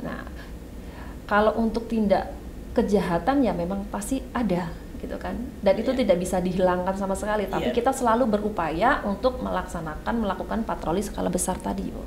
Nah, 0.00 0.22
kalau 1.26 1.58
untuk 1.58 1.90
tindak 1.90 2.30
kejahatan 2.72 3.42
ya 3.42 3.50
memang 3.50 3.82
pasti 3.90 4.22
ada 4.30 4.70
gitu 5.02 5.16
kan 5.18 5.36
dan 5.60 5.74
itu 5.76 5.90
Iya. 5.92 6.06
tidak 6.06 6.16
bisa 6.22 6.36
dihilangkan 6.40 6.94
sama 6.96 7.12
sekali 7.18 7.50
tapi 7.50 7.68
Iya. 7.72 7.76
kita 7.76 7.92
selalu 7.92 8.30
berupaya 8.30 9.02
untuk 9.04 9.42
melaksanakan 9.42 10.14
melakukan 10.22 10.62
patroli 10.64 11.02
skala 11.02 11.28
besar 11.28 11.58
tadi 11.58 11.90
Bu. 11.90 12.00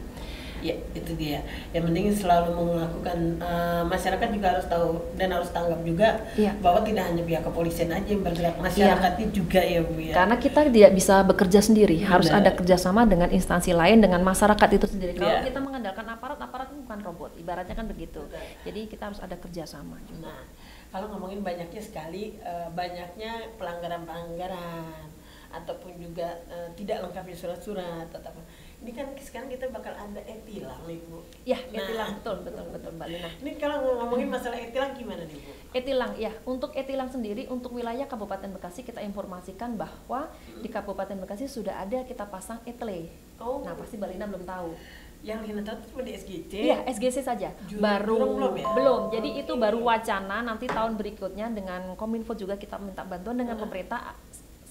Ya, 0.60 0.76
itu 0.92 1.12
dia. 1.16 1.40
Yang 1.72 1.84
penting 1.88 2.06
selalu 2.12 2.52
melakukan 2.76 3.20
uh, 3.40 3.84
masyarakat 3.88 4.28
juga 4.30 4.48
harus 4.56 4.66
tahu 4.68 4.90
dan 5.16 5.32
harus 5.32 5.50
tanggap 5.50 5.80
juga 5.88 6.20
Iya. 6.36 6.52
bahwa 6.60 6.84
tidak 6.84 7.04
hanya 7.08 7.24
pihak 7.24 7.44
kepolisian 7.48 7.90
aja 7.96 8.10
yang 8.12 8.24
bergerak, 8.24 8.56
masyarakatnya 8.60 9.28
juga 9.32 9.62
ya 9.64 9.80
Bu 9.82 9.96
ya. 10.00 10.14
Karena 10.20 10.36
kita 10.36 10.60
tidak 10.68 10.92
bisa 10.92 11.16
bekerja 11.24 11.60
sendiri, 11.64 11.98
harus 12.04 12.28
Benar. 12.28 12.44
ada 12.44 12.52
kerjasama 12.56 13.08
dengan 13.08 13.30
instansi 13.32 13.72
lain, 13.72 14.04
dengan 14.04 14.20
masyarakat 14.22 14.70
itu 14.76 14.86
sendiri. 14.92 15.16
Kalau 15.16 15.32
Iya. 15.32 15.48
kita 15.48 15.60
mengandalkan 15.64 16.06
aparat, 16.12 16.40
aparat 16.40 16.68
itu 16.72 16.84
bukan 16.84 17.00
robot, 17.04 17.32
ibaratnya 17.40 17.76
kan 17.76 17.88
begitu. 17.88 18.20
Betul. 18.20 18.42
Jadi 18.68 18.82
kita 18.92 19.04
harus 19.12 19.20
ada 19.24 19.36
kerjasama. 19.40 19.96
Nah, 20.20 20.44
kalau 20.90 21.08
ngomongin 21.14 21.40
banyaknya 21.46 21.80
sekali 21.80 22.36
uh, 22.42 22.68
banyaknya 22.74 23.54
pelanggaran-pelanggaran 23.56 25.08
ataupun 25.50 25.98
juga 25.98 26.30
uh, 26.50 26.70
tidak 26.78 27.02
lengkapnya 27.06 27.36
surat-surat 27.36 28.10
atau 28.10 28.30
apa. 28.30 28.42
Ini 28.80 28.96
kan 28.96 29.12
sekarang 29.14 29.52
kita 29.52 29.68
bakal 29.68 29.92
ada 29.92 30.22
etilang 30.24 30.80
nih 30.84 31.04
Bu. 31.04 31.20
Ya, 31.44 31.60
Nah. 31.60 31.84
etilang 31.84 32.16
betul, 32.16 32.36
betul, 32.42 32.66
betul, 32.72 32.92
Mbak 32.96 33.08
Lina. 33.10 33.30
Ini 33.38 33.52
kalau 33.56 33.78
ngomongin 34.00 34.32
masalah 34.32 34.56
etilang 34.56 34.96
gimana 34.96 35.20
nih 35.22 35.36
Bu? 35.36 35.52
Etilang, 35.74 36.16
ya. 36.16 36.32
Untuk 36.46 36.72
etilang 36.74 37.06
sendiri, 37.06 37.44
untuk 37.46 37.76
wilayah 37.76 38.08
Kabupaten 38.08 38.48
Bekasi 38.50 38.82
kita 38.82 39.04
informasikan 39.04 39.76
bahwa 39.76 40.32
di 40.56 40.66
Kabupaten 40.66 41.20
Bekasi 41.20 41.46
sudah 41.46 41.76
ada 41.78 42.02
kita 42.02 42.24
pasang 42.26 42.64
etle. 42.64 43.12
Oh. 43.36 43.60
Nah, 43.60 43.76
pasti 43.76 44.00
Mbak 44.00 44.10
Lina 44.10 44.26
belum 44.26 44.44
tahu. 44.44 44.72
Yang 45.20 45.40
Lina 45.44 45.62
tahu 45.62 45.76
itu 45.76 45.88
cuma 45.90 46.02
di 46.02 46.12
SGC. 46.14 46.52
Iya, 46.56 46.78
SGC 46.88 47.18
saja. 47.20 47.52
Jurang- 47.68 47.84
baru 47.84 48.16
belum 48.32 48.54
ya? 48.56 48.66
belum. 48.72 49.02
Jadi 49.12 49.30
Oke. 49.30 49.42
itu 49.44 49.54
baru 49.54 49.80
wacana 49.82 50.40
nanti 50.40 50.66
tahun 50.66 50.96
berikutnya 50.96 51.52
dengan 51.52 51.82
Kominfo 51.94 52.32
juga 52.34 52.56
kita 52.56 52.80
minta 52.80 53.04
bantuan 53.04 53.36
dengan 53.36 53.60
Hmm. 53.60 53.68
pemerintah 53.68 54.16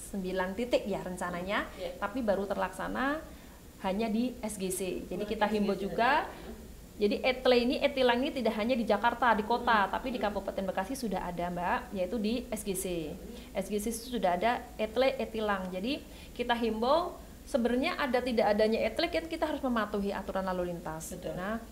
9 0.08 0.24
titik 0.56 0.82
ya 0.82 1.04
rencananya, 1.04 1.68
Iya. 1.70 2.00
tapi 2.00 2.24
baru 2.24 2.48
terlaksana 2.48 3.20
hanya 3.82 4.10
di 4.10 4.34
SGC. 4.42 5.06
Jadi 5.06 5.24
Oh, 5.24 5.28
kita 5.28 5.46
himbau 5.46 5.78
juga 5.78 6.26
jadi 6.98 7.22
etle 7.22 7.56
ini 7.62 7.78
etilang 7.78 8.18
ini 8.18 8.34
tidak 8.34 8.58
hanya 8.58 8.74
di 8.74 8.82
Jakarta 8.82 9.30
di 9.38 9.46
kota, 9.46 9.86
Hmm. 9.86 9.90
tapi 9.94 10.10
di 10.10 10.18
Kabupaten 10.18 10.66
Bekasi 10.66 10.98
sudah 10.98 11.30
ada 11.30 11.46
Mbak, 11.46 11.94
yaitu 11.94 12.18
di 12.18 12.42
SGC. 12.50 13.14
SGC 13.54 13.94
sudah 13.94 14.34
ada 14.34 14.66
etle 14.74 15.14
etilang. 15.14 15.70
Jadi 15.70 16.02
kita 16.34 16.58
himbau 16.58 17.14
sebenarnya 17.46 17.94
ada 18.02 18.18
tidak 18.18 18.50
adanya 18.50 18.82
etle 18.82 19.06
kan 19.14 19.30
kita 19.30 19.46
harus 19.46 19.62
mematuhi 19.62 20.10
aturan 20.10 20.42
lalu 20.42 20.74
lintas. 20.74 21.14
Betul. 21.14 21.38
Nah, 21.38 21.62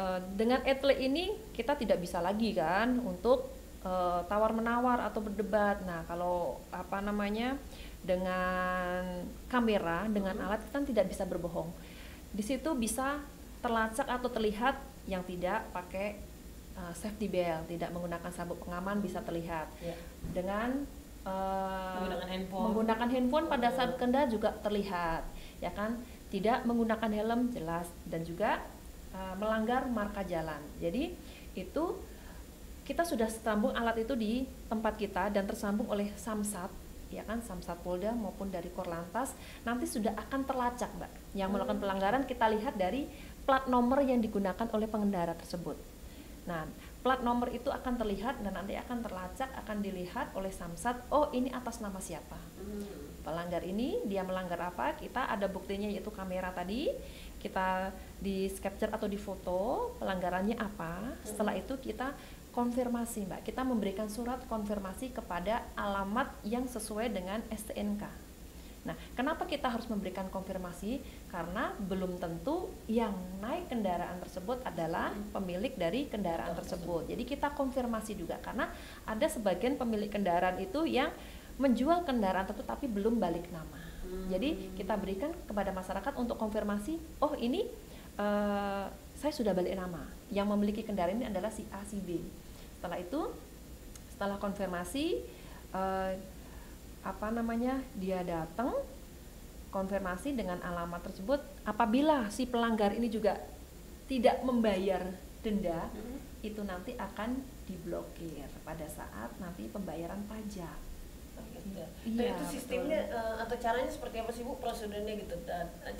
eh, 0.00 0.18
dengan 0.32 0.64
etle 0.64 0.96
ini 0.96 1.36
kita 1.52 1.76
tidak 1.76 2.00
bisa 2.00 2.24
lagi 2.24 2.56
kan 2.56 2.96
untuk 3.04 3.52
eh, 3.80 4.20
tawar 4.28 4.52
menawar 4.56 5.00
atau 5.08 5.24
berdebat. 5.24 5.80
Nah, 5.88 6.04
kalau 6.04 6.60
apa 6.68 7.00
namanya 7.00 7.56
dengan 8.00 9.24
kamera, 9.46 10.08
dengan 10.08 10.36
alat 10.40 10.64
kita 10.68 10.80
tidak 10.88 11.06
bisa 11.12 11.28
berbohong. 11.28 11.68
Di 12.32 12.40
situ 12.40 12.70
bisa 12.78 13.20
terlacak 13.60 14.08
atau 14.08 14.28
terlihat 14.32 14.80
yang 15.04 15.20
tidak 15.28 15.68
pakai 15.74 16.16
eh, 16.76 16.92
safety 16.96 17.28
belt, 17.28 17.68
tidak 17.68 17.92
menggunakan 17.92 18.30
sabuk 18.32 18.64
pengaman 18.64 19.04
bisa 19.04 19.20
terlihat. 19.20 19.68
Ya. 19.84 19.96
dengan 20.32 20.88
eh, 21.28 21.94
Menggunakan 22.00 22.28
handphone. 22.28 22.64
menggunakan 22.70 23.08
handphone 23.12 23.46
pada 23.52 23.68
saat 23.74 23.90
kendara 24.00 24.26
juga 24.30 24.56
terlihat 24.64 25.22
ya 25.60 25.70
kan? 25.76 26.00
Tidak 26.32 26.64
menggunakan 26.64 27.10
helm 27.12 27.52
jelas. 27.52 27.86
Dan 28.08 28.24
juga 28.24 28.64
eh, 29.12 29.34
melanggar 29.36 29.84
marka 29.92 30.24
jalan. 30.24 30.60
Jadi 30.80 31.12
itu 31.52 31.84
kita 32.88 33.04
sudah 33.06 33.28
sambung 33.30 33.70
alat 33.76 34.02
itu 34.02 34.16
di 34.16 34.48
tempat 34.66 34.96
kita 34.98 35.30
dan 35.30 35.46
tersambung 35.46 35.86
oleh 35.86 36.10
samsat 36.18 36.79
ya 37.10 37.26
kan 37.26 37.42
samsat 37.42 37.82
polda 37.82 38.14
maupun 38.14 38.54
dari 38.54 38.70
korlantas 38.70 39.34
nanti 39.66 39.84
sudah 39.90 40.14
akan 40.14 40.46
terlacak 40.46 40.90
mbak 40.94 41.12
yang 41.34 41.50
melakukan 41.50 41.82
pelanggaran 41.82 42.22
kita 42.24 42.46
lihat 42.54 42.78
dari 42.78 43.10
plat 43.42 43.66
nomor 43.66 43.98
yang 44.06 44.22
digunakan 44.22 44.66
oleh 44.70 44.86
pengendara 44.86 45.34
tersebut 45.34 45.74
Nah, 46.48 46.64
plat 47.04 47.20
nomor 47.20 47.52
itu 47.52 47.68
akan 47.68 48.00
terlihat 48.00 48.40
dan 48.40 48.56
nanti 48.56 48.74
akan 48.74 49.04
terlacak, 49.04 49.50
akan 49.54 49.76
dilihat 49.84 50.32
oleh 50.32 50.50
Samsat, 50.50 51.10
oh 51.12 51.28
ini 51.36 51.52
atas 51.52 51.78
nama 51.84 52.00
siapa. 52.00 52.38
Pelanggar 53.20 53.60
ini 53.62 54.00
dia 54.08 54.24
melanggar 54.24 54.72
apa? 54.72 54.96
Kita 54.96 55.28
ada 55.28 55.44
buktinya 55.46 55.86
yaitu 55.86 56.08
kamera 56.08 56.48
tadi. 56.50 56.88
Kita 57.40 57.92
di 58.20 58.48
capture 58.52 58.92
atau 58.92 59.08
di 59.08 59.20
foto 59.20 59.92
pelanggarannya 60.00 60.56
apa. 60.56 61.20
Setelah 61.24 61.56
itu 61.56 61.76
kita 61.76 62.12
konfirmasi, 62.60 63.24
Mbak. 63.24 63.40
Kita 63.48 63.64
memberikan 63.64 64.12
surat 64.12 64.44
konfirmasi 64.44 65.16
kepada 65.16 65.64
alamat 65.72 66.28
yang 66.44 66.68
sesuai 66.68 67.08
dengan 67.08 67.40
STNK. 67.48 68.04
Nah, 68.80 68.96
kenapa 69.16 69.48
kita 69.48 69.68
harus 69.68 69.88
memberikan 69.88 70.28
konfirmasi? 70.28 71.00
Karena 71.32 71.72
belum 71.80 72.20
tentu 72.20 72.68
yang 72.84 73.16
naik 73.40 73.72
kendaraan 73.72 74.20
tersebut 74.20 74.60
adalah 74.64 75.12
pemilik 75.32 75.72
dari 75.76 76.08
kendaraan 76.08 76.52
tersebut. 76.52 77.08
Jadi 77.08 77.24
kita 77.24 77.52
konfirmasi 77.56 78.16
juga 78.16 78.36
karena 78.40 78.68
ada 79.04 79.26
sebagian 79.28 79.76
pemilik 79.80 80.08
kendaraan 80.08 80.60
itu 80.60 80.84
yang 80.84 81.12
menjual 81.60 82.08
kendaraan 82.08 82.48
tersebut 82.48 82.68
tapi 82.68 82.88
belum 82.88 83.20
balik 83.20 83.48
nama. 83.52 83.80
Jadi 84.32 84.74
kita 84.74 84.96
berikan 84.96 85.30
kepada 85.46 85.70
masyarakat 85.70 86.16
untuk 86.18 86.34
konfirmasi, 86.40 86.98
oh 87.22 87.36
ini 87.36 87.68
eh, 88.16 88.86
saya 88.90 89.32
sudah 89.32 89.52
balik 89.52 89.76
nama. 89.76 90.02
Yang 90.32 90.46
memiliki 90.56 90.82
kendaraan 90.82 91.20
ini 91.20 91.28
adalah 91.28 91.52
si 91.52 91.68
A 91.70 91.84
si 91.84 92.00
B. 92.00 92.16
Setelah 92.80 92.96
itu, 92.96 93.28
setelah 94.08 94.40
konfirmasi 94.40 95.20
eh, 95.76 96.12
apa 97.04 97.28
namanya 97.28 97.76
dia 98.00 98.24
datang 98.24 98.72
konfirmasi 99.68 100.32
dengan 100.32 100.64
alamat 100.64 101.12
tersebut 101.12 101.44
apabila 101.68 102.32
si 102.32 102.48
pelanggar 102.48 102.96
ini 102.96 103.12
juga 103.12 103.36
tidak 104.08 104.40
membayar 104.48 105.04
denda 105.44 105.92
itu 106.40 106.64
nanti 106.64 106.96
akan 106.96 107.36
diblokir 107.68 108.48
pada 108.64 108.88
saat 108.88 109.28
nanti 109.36 109.68
pembayaran 109.68 110.24
pajak 110.24 110.88
Gitu. 111.60 111.76
Iya, 112.16 112.32
Nah, 112.32 112.40
itu 112.40 112.44
sistemnya 112.56 113.00
eh, 113.12 113.34
atau 113.44 113.56
caranya 113.60 113.90
seperti 113.92 114.16
apa 114.16 114.32
sih 114.32 114.42
Bu 114.48 114.56
prosedurnya 114.64 115.12
gitu 115.12 115.36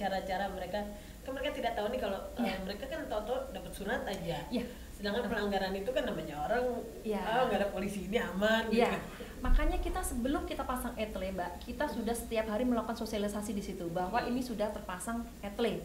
cara-cara 0.01 0.49
mereka 0.57 0.89
kan 1.21 1.31
mereka 1.37 1.51
tidak 1.53 1.73
tahu 1.77 1.93
nih 1.93 2.01
kalau 2.01 2.21
Iya. 2.41 2.57
mereka 2.65 2.85
kan 2.89 3.05
tahu-tahu 3.05 3.53
dapat 3.53 3.73
surat 3.77 4.01
aja. 4.09 4.41
Iya. 4.49 4.65
Sedangkan 5.01 5.27
pelanggaran 5.27 5.73
itu 5.73 5.89
kan 5.89 6.05
namanya 6.05 6.37
orang 6.39 6.65
Iya. 7.01 7.25
ah 7.25 7.43
nggak 7.49 7.57
ada 7.57 7.69
polisi 7.71 8.05
ini 8.05 8.21
aman 8.21 8.69
Iya, 8.69 8.93
gitu. 8.93 9.01
makanya 9.41 9.81
kita 9.81 10.01
sebelum 10.01 10.45
kita 10.45 10.61
pasang 10.63 10.93
etle, 10.95 11.33
Mbak, 11.33 11.65
kita 11.65 11.89
sudah 11.89 12.13
setiap 12.13 12.45
hari 12.47 12.63
melakukan 12.63 12.93
sosialisasi 12.95 13.51
di 13.51 13.65
situ 13.65 13.89
bahwa 13.89 14.21
ini 14.21 14.39
sudah 14.39 14.69
terpasang 14.69 15.25
etle. 15.41 15.81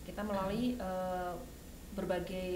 Kita 0.00 0.22
melalui 0.22 0.78
eh, 0.78 1.32
berbagai 1.90 2.52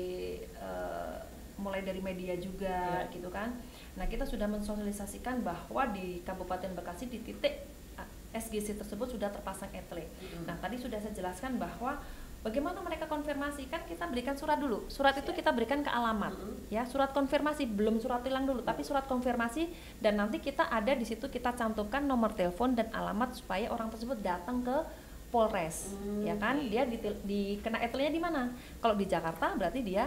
eh, 0.47 1.17
mulai 1.57 1.83
dari 1.83 1.99
media 1.99 2.35
juga 2.37 3.03
Iya. 3.03 3.11
gitu 3.11 3.27
kan. 3.29 3.51
Nah, 3.95 4.07
kita 4.07 4.23
sudah 4.23 4.47
mensosialisasikan 4.47 5.43
bahwa 5.43 5.83
di 5.89 6.23
Kabupaten 6.23 6.71
Bekasi 6.73 7.07
di 7.07 7.19
titik 7.21 7.67
ah, 7.95 8.07
SGC 8.33 8.75
tersebut 8.77 9.11
sudah 9.11 9.31
terpasang 9.31 9.71
etle. 9.71 10.07
Nah, 10.47 10.55
tadi 10.59 10.79
sudah 10.79 10.99
saya 10.99 11.11
jelaskan 11.11 11.59
bahwa 11.59 11.99
bagaimana 12.45 12.79
mereka 12.79 13.09
konfirmasi 13.09 13.67
kan 13.67 13.83
kita 13.83 14.05
berikan 14.07 14.37
surat 14.37 14.61
dulu. 14.61 14.85
Surat 14.87 15.17
itu 15.17 15.27
Siap. 15.27 15.39
kita 15.41 15.51
berikan 15.51 15.81
ke 15.81 15.89
alamat 15.89 16.37
ya 16.69 16.85
surat 16.85 17.11
konfirmasi 17.11 17.65
belum 17.67 17.99
surat 17.99 18.21
tilang 18.21 18.45
dulu 18.45 18.61
tapi 18.61 18.81
surat 18.81 19.05
konfirmasi 19.05 19.69
dan 19.99 20.17
nanti 20.17 20.39
kita 20.39 20.69
ada 20.69 20.93
di 20.93 21.03
situ 21.03 21.27
kita 21.27 21.53
cantumkan 21.53 22.05
nomor 22.05 22.33
telepon 22.33 22.73
dan 22.73 22.89
alamat 22.91 23.33
supaya 23.35 23.69
orang 23.69 23.89
tersebut 23.89 24.21
datang 24.21 24.61
ke 24.61 24.77
Polres 25.29 25.93
Hmm. 25.93 26.23
ya 26.23 26.35
kan 26.37 26.63
dia 26.63 26.87
di, 26.87 26.95
di 27.23 27.41
kena 27.59 27.81
etelnya 27.81 28.09
di 28.09 28.23
mana 28.23 28.49
kalau 28.79 28.95
di 28.95 29.05
Jakarta 29.05 29.57
berarti 29.57 29.81
dia 29.81 30.07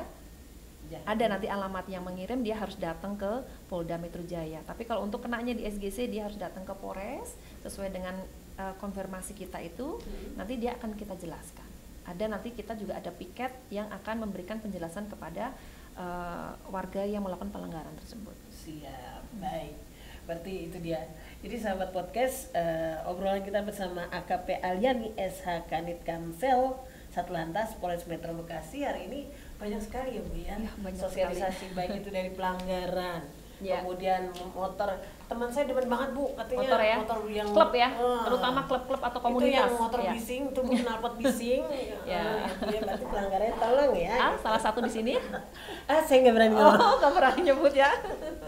Ya. 0.87 1.03
ada 1.03 1.35
nanti 1.35 1.51
alamat 1.51 1.83
yang 1.91 1.99
mengirim 1.99 2.39
dia 2.39 2.55
harus 2.55 2.79
datang 2.79 3.19
ke 3.19 3.27
Polda 3.67 3.99
Metro 3.99 4.23
Jaya 4.23 4.63
tapi 4.63 4.87
kalau 4.87 5.03
untuk 5.03 5.19
kenanya 5.19 5.51
di 5.51 5.67
SGC 5.67 6.07
dia 6.07 6.23
harus 6.23 6.39
datang 6.39 6.63
ke 6.63 6.71
Polres 6.73 7.35
sesuai 7.59 7.91
dengan 7.91 8.15
eh, 8.55 8.73
konfirmasi 8.79 9.35
kita 9.35 9.59
itu 9.59 9.99
Hmm. 9.99 10.39
nanti 10.39 10.55
dia 10.55 10.79
akan 10.79 10.95
kita 10.95 11.19
jelaskan 11.19 11.66
ada 12.07 12.23
nanti 12.25 12.55
kita 12.55 12.73
juga 12.73 12.95
ada 12.95 13.11
piket 13.11 13.51
yang 13.67 13.91
akan 13.91 14.23
memberikan 14.23 14.57
penjelasan 14.57 15.05
kepada 15.05 15.51
eh, 15.93 16.51
warga 16.71 17.03
yang 17.03 17.21
melakukan 17.21 17.51
pelanggaran 17.51 17.93
tersebut 17.99 18.35
Siap, 18.47 19.21
baik. 19.37 19.75
Berarti 20.23 20.67
itu 20.67 20.77
dia. 20.79 21.07
Jadi 21.39 21.55
sahabat 21.55 21.91
podcast, 21.91 22.51
eh, 22.51 22.99
obrolan 23.07 23.39
kita 23.41 23.63
bersama 23.63 24.07
AKP 24.11 24.59
Aliani 24.59 25.15
SH 25.15 25.67
Kanit 25.67 26.03
Kamsel 26.03 26.75
Satlantas 27.07 27.79
Polres 27.79 28.03
Metro 28.05 28.35
Bekasi 28.35 28.83
hari 28.83 29.07
ini 29.07 29.19
banyak 29.55 29.79
sekali 29.79 30.19
ya 30.19 30.21
Bu 30.21 30.35
ya. 30.35 30.55
Banyak 30.83 30.99
Sosialisasi 30.99 31.71
baik 31.73 32.03
itu 32.03 32.09
dari 32.11 32.29
pelanggaran, 32.29 33.23
Iya. 33.57 33.81
kemudian 33.81 34.27
motor. 34.51 34.99
Teman 35.27 35.51
saya 35.51 35.67
demen 35.67 35.83
banget 35.85 36.09
Bu, 36.11 36.31
katanya 36.33 36.59
motor 36.63 36.79
ya 36.79 36.95
yang 37.29 37.47
klub 37.51 37.71
ya 37.73 37.89
Ah. 37.91 38.23
terutama 38.23 38.59
klub-klub 38.63 39.01
atau 39.01 39.19
Itu 39.19 39.25
komunitas 39.27 39.59
yang 39.59 39.75
motor 39.75 39.99
ya. 39.99 40.11
bising, 40.11 40.43
itu 40.47 40.59
Bu 40.61 40.71
knalpot 40.73 41.13
bising. 41.15 41.61
Ya. 42.07 42.23
Itu 42.47 42.63
ya 42.69 42.79
berarti 42.79 43.05
pelanggarannya 43.05 43.55
tolong 43.57 43.91
ya. 43.93 44.15
ah 44.17 44.33
salah 44.37 44.55
satu 44.57 44.79
di 44.79 44.87
sini 44.89 45.13
Ah, 45.91 45.99
saya 45.99 46.17
nggak 46.21 46.31
berani 46.33 46.53
ngomong. 46.53 46.79
oh 46.79 46.93
nggak 46.97 47.13
berani 47.13 47.41
nyebut 47.43 47.73
ya 47.73 47.91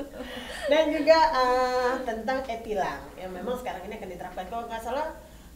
dan 0.71 0.83
juga 0.87 1.17
eh, 1.33 1.93
tentang 2.01 2.37
etilang 2.41 2.99
yang 3.13 3.27
memang 3.29 3.55
sekarang 3.55 3.83
ini 3.83 3.95
akan 3.95 4.09
diterapkan 4.09 4.45
kalau 4.47 4.63
nggak 4.65 4.79
salah 4.81 5.07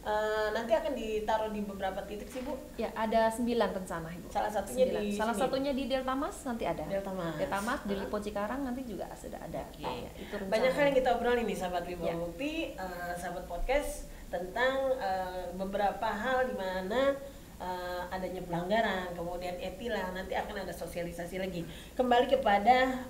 eh, 0.03 0.47
nanti 0.51 0.71
akan 0.71 0.91
ditaruh 0.91 1.49
di 1.49 1.63
beberapa 1.63 2.03
titik 2.03 2.27
sih 2.27 2.43
bu. 2.43 2.53
Ya, 2.75 2.91
ada 2.93 3.27
sembilan 3.27 3.69
rencana 3.71 4.11
Ibu. 4.11 4.27
Salah 4.27 4.51
satunya 4.51 4.85
Sembilan. 4.85 5.01
di 5.01 5.09
Salah 5.15 5.35
sini. 5.35 5.43
satunya 5.47 5.71
di 5.71 5.83
Delta 5.87 6.13
Mas 6.13 6.37
nanti 6.43 6.63
ada. 6.63 6.83
Delta 6.83 7.11
Mas. 7.11 7.35
Delta 7.35 7.59
Mas 7.59 7.81
di 7.83 7.93
Lipo 7.95 8.17
Cikarang 8.19 8.61
nanti 8.61 8.81
juga 8.83 9.07
sudah 9.15 9.39
ada. 9.39 9.63
Oke. 9.65 9.83
Ya, 9.83 10.11
itu 10.13 10.33
rencana. 10.35 10.51
Banyak 10.51 10.71
hal 10.71 10.83
yang 10.87 10.97
kita 10.97 11.09
obrolin 11.15 11.45
nih 11.45 11.55
sahabat 11.55 11.83
Wibawa 11.83 12.07
Ya. 12.07 12.15
Mukti, 12.15 12.53
eh, 12.73 13.13
sahabat 13.15 13.45
podcast 13.45 13.91
tentang 14.27 14.75
eh, 14.97 15.43
beberapa 15.53 16.07
hal 16.09 16.51
di 16.51 16.55
mana 16.57 17.15
eh, 17.57 18.01
adanya 18.11 18.43
pelanggaran, 18.43 19.15
kemudian 19.15 19.55
etilah 19.55 20.11
nanti 20.11 20.35
akan 20.35 20.67
ada 20.67 20.73
sosialisasi 20.73 21.39
lagi. 21.39 21.63
Kembali 21.95 22.27
kepada 22.27 23.07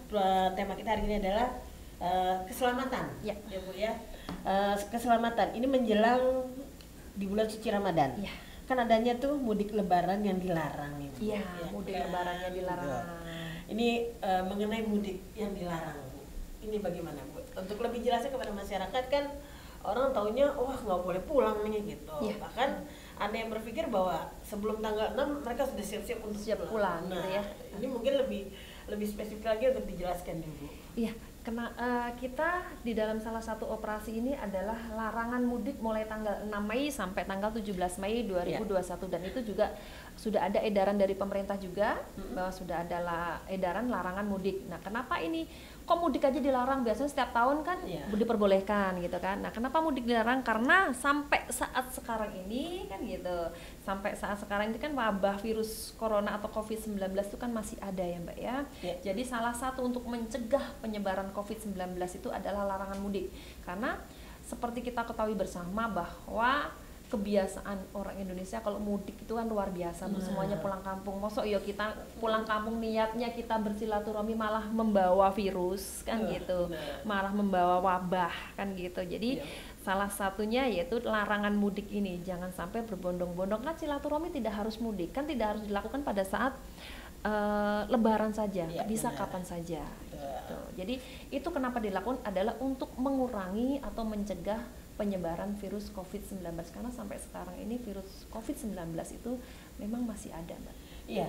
tema 0.53 0.77
kita 0.77 0.93
hari 0.93 1.09
ini 1.09 1.17
adalah 1.17 1.49
eh, 1.97 2.37
keselamatan. 2.45 3.07
Ya. 3.25 3.33
Bu 3.49 3.73
ya. 3.73 3.97
Eh, 4.45 4.75
keselamatan 4.93 5.57
ini 5.57 5.65
menjelang 5.65 6.21
di 7.13 7.25
bulan 7.25 7.45
suci 7.45 7.67
Ramadan. 7.67 8.17
Ya. 8.17 8.33
Kan 8.63 8.79
adanya 8.79 9.13
tuh 9.15 9.35
mudik 9.35 9.71
lebaran 9.71 10.23
yang 10.23 10.39
dilarang. 10.39 10.95
Iya, 11.17 11.43
Ya 11.43 11.65
mudik 11.69 11.93
kan? 11.93 12.07
lebarannya 12.07 12.49
dilarang. 12.49 13.05
Ini 13.65 13.87
eh, 14.17 14.43
mengenai 14.43 14.83
mudik 14.83 15.19
yang 15.33 15.51
dilarang, 15.51 15.99
Bu. 16.09 16.19
Ini 16.63 16.77
bagaimana, 16.79 17.19
Bu? 17.29 17.43
Untuk 17.53 17.77
lebih 17.79 17.99
jelasnya 18.01 18.29
kepada 18.29 18.49
masyarakat 18.49 19.03
kan 19.07 19.25
orang 19.83 20.15
taunya 20.15 20.47
wah 20.55 20.73
nggak 20.73 21.01
boleh 21.01 21.21
pulang 21.23 21.59
nih 21.61 21.83
gitu. 21.91 22.15
Iya. 22.23 22.39
Bahkan 22.39 22.69
ada 23.13 23.35
yang 23.35 23.51
berpikir 23.51 23.85
bahwa 23.87 24.15
sebelum 24.41 24.79
tanggal 24.79 25.11
6 25.11 25.43
mereka 25.43 25.67
sudah 25.67 25.83
siap-siap 25.83 26.23
untuk 26.23 26.39
Siap 26.39 26.65
pulang, 26.65 27.03
gitu 27.03 27.19
Nah, 27.19 27.27
ya. 27.29 27.43
ini 27.77 27.87
mungkin 27.87 28.15
lebih 28.15 28.47
lebih 28.83 29.07
spesifik 29.07 29.43
lagi 29.45 29.69
untuk 29.69 29.85
dijelaskan 29.85 30.39
Bu. 30.39 30.67
Iya, 30.95 31.11
kena 31.43 31.75
eh, 31.75 32.11
kita 32.23 32.63
di 32.79 32.95
dalam 32.95 33.19
salah 33.19 33.43
satu 33.43 33.67
operasi 33.67 34.15
ini 34.15 34.31
adalah 34.31 34.79
larangan 34.95 35.43
mudik 35.43 35.75
mulai 35.83 36.07
tanggal 36.07 36.47
6 36.47 36.55
Mei 36.63 36.87
sampai 36.87 37.27
tanggal 37.27 37.51
17 37.51 37.99
Mei 37.99 38.23
2021 38.23 39.11
dan 39.11 39.21
itu 39.27 39.39
juga 39.43 39.75
sudah 40.15 40.47
ada 40.47 40.63
edaran 40.63 40.95
dari 40.95 41.11
pemerintah 41.11 41.59
juga 41.59 41.99
bahwa 42.31 42.47
sudah 42.47 42.87
ada 42.87 42.97
la- 43.03 43.39
edaran 43.51 43.91
larangan 43.91 44.23
mudik. 44.23 44.63
Nah, 44.71 44.79
kenapa 44.79 45.19
ini 45.19 45.43
kok 45.83 45.97
mudik 45.99 46.23
aja 46.23 46.39
dilarang? 46.39 46.81
Biasanya 46.81 47.11
setiap 47.11 47.35
tahun 47.35 47.63
kan 47.63 47.83
Iya. 47.83 48.07
diperbolehkan 48.07 49.03
gitu 49.03 49.19
kan. 49.19 49.43
Nah, 49.43 49.51
kenapa 49.51 49.83
mudik 49.83 50.07
dilarang? 50.07 50.39
Karena 50.41 50.89
sampai 50.95 51.43
saat 51.51 51.91
sekarang 51.91 52.31
ini 52.47 52.87
kan 52.87 53.03
gitu. 53.03 53.51
Sampai 53.83 54.15
saat 54.15 54.39
sekarang 54.39 54.71
ini 54.71 54.79
kan 54.79 54.95
wabah 54.95 55.37
virus 55.43 55.91
corona 55.99 56.39
atau 56.39 56.47
Covid-19 56.47 56.99
itu 57.11 57.37
kan 57.37 57.51
masih 57.51 57.75
ada 57.83 58.03
ya, 58.03 58.17
Mbak 58.19 58.37
ya. 58.39 58.57
Iya. 58.79 58.95
Jadi 59.11 59.21
salah 59.27 59.51
satu 59.51 59.83
untuk 59.83 60.07
mencegah 60.07 60.63
penyebaran 60.79 61.29
COVID-19 61.35 61.75
itu 61.99 62.31
adalah 62.31 62.63
larangan 62.63 62.99
mudik. 63.03 63.27
Karena 63.67 63.99
seperti 64.43 64.83
kita 64.83 65.07
ketahui 65.07 65.35
bersama 65.39 65.87
bahwa 65.87 66.67
kebiasaan 67.13 67.93
orang 67.93 68.17
Indonesia 68.17 68.57
kalau 68.57 68.81
mudik 68.81 69.13
itu 69.21 69.37
kan 69.37 69.45
luar 69.45 69.69
biasa. 69.69 70.09
Nah. 70.09 70.17
semuanya 70.17 70.57
pulang 70.57 70.81
kampung. 70.81 71.21
Mosok 71.21 71.45
ya 71.45 71.61
kita 71.61 71.93
pulang 72.17 72.41
kampung 72.41 72.81
niatnya 72.81 73.29
kita 73.29 73.61
bersilaturahmi 73.61 74.33
malah 74.33 74.65
membawa 74.65 75.29
virus 75.29 76.01
kan 76.01 76.25
Iya, 76.25 76.41
gitu. 76.41 76.73
benar. 76.73 77.05
Malah 77.05 77.33
membawa 77.33 77.75
wabah 77.77 78.33
kan 78.57 78.73
gitu. 78.73 79.05
Jadi 79.05 79.37
Iya. 79.37 79.45
salah 79.79 80.09
satunya 80.09 80.65
yaitu 80.65 80.97
larangan 80.99 81.53
mudik 81.53 81.85
ini. 81.87 82.17
Jangan 82.25 82.49
sampai 82.49 82.81
berbondong-bondong 82.81 83.61
kan 83.61 83.77
silaturahmi 83.77 84.33
tidak 84.33 84.57
harus 84.57 84.81
mudik, 84.81 85.13
kan 85.13 85.29
tidak 85.29 85.53
harus 85.55 85.63
dilakukan 85.63 86.01
pada 86.01 86.25
saat 86.25 86.57
eh, 87.23 87.81
lebaran 87.87 88.35
saja, 88.35 88.67
Iya, 88.67 88.83
bisa 88.83 89.07
benar. 89.07 89.19
kapan 89.23 89.43
saja. 89.47 89.79
Gitu. 90.11 90.57
Jadi 90.75 90.93
itu 91.31 91.47
kenapa 91.55 91.79
dilakukan 91.79 92.19
adalah 92.19 92.51
untuk 92.59 92.91
mengurangi 92.99 93.79
atau 93.79 94.03
mencegah 94.03 94.59
penyebaran 94.93 95.57
virus 95.57 95.89
COVID-19 95.91 96.43
karena 96.69 96.91
sampai 96.93 97.17
sekarang 97.17 97.57
ini 97.57 97.81
virus 97.81 98.29
COVID-19 98.29 98.77
itu 99.09 99.31
memang 99.81 100.05
masih 100.05 100.29
ada, 100.29 100.53
Mbak. 100.53 100.75
Iya. 101.09 101.27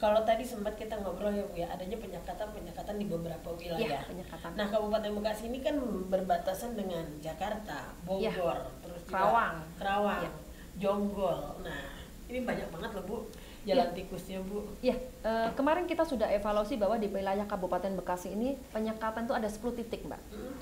Kalau 0.00 0.24
tadi 0.24 0.40
sempat 0.40 0.80
kita 0.80 0.96
ngobrol 1.04 1.28
ya 1.28 1.44
Bu 1.44 1.60
ya, 1.60 1.68
adanya 1.68 2.00
penyekatan-penyekatan 2.00 2.96
di 2.96 3.04
beberapa 3.04 3.52
wilayah. 3.52 4.00
Iya, 4.00 4.08
penyekatan. 4.08 4.56
Nah, 4.56 4.64
Kabupaten 4.72 5.12
Bekasi 5.12 5.52
ini 5.52 5.60
kan 5.60 5.76
berbatasan 6.08 6.72
dengan 6.72 7.04
Jakarta, 7.20 7.92
Bogor, 8.08 8.24
Iya. 8.24 8.80
terus 8.80 9.02
Kerawang. 9.04 9.60
Kerawang, 9.76 10.24
Iya. 10.24 10.32
Jonggol. 10.80 11.60
Nah, 11.60 11.84
ini 12.32 12.48
banyak 12.48 12.72
banget 12.72 12.90
loh 12.96 13.04
Bu 13.04 13.16
jalan 13.68 13.92
Iya. 13.92 13.96
tikusnya 14.00 14.40
Bu. 14.40 14.64
Ya, 14.80 14.96
eh, 15.20 15.48
kemarin 15.52 15.84
kita 15.84 16.08
sudah 16.08 16.32
evaluasi 16.32 16.80
bahwa 16.80 16.96
di 16.96 17.12
wilayah 17.12 17.44
Kabupaten 17.44 17.92
Bekasi 18.00 18.32
ini 18.32 18.56
penyekatan 18.72 19.28
tuh 19.28 19.36
ada 19.36 19.52
10 19.52 19.76
titik, 19.76 20.08
Mbak. 20.08 20.22
Hmm. 20.32 20.54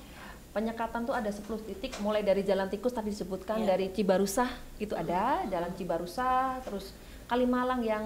Penyekatan 0.48 1.04
tuh 1.04 1.12
ada 1.12 1.28
10 1.28 1.44
titik 1.62 1.92
mulai 2.00 2.24
dari 2.24 2.40
Jalan 2.42 2.66
Tikus 2.66 2.90
tadi 2.90 3.12
disebutkan 3.12 3.62
Iya. 3.62 3.76
dari 3.76 3.87
Cibarusah 3.92 4.48
itu 4.80 4.96
ada, 4.96 5.44
Jalan 5.46 5.72
Cibarusah, 5.76 6.64
terus 6.64 6.90
Kalimalang 7.28 7.84
yang 7.84 8.04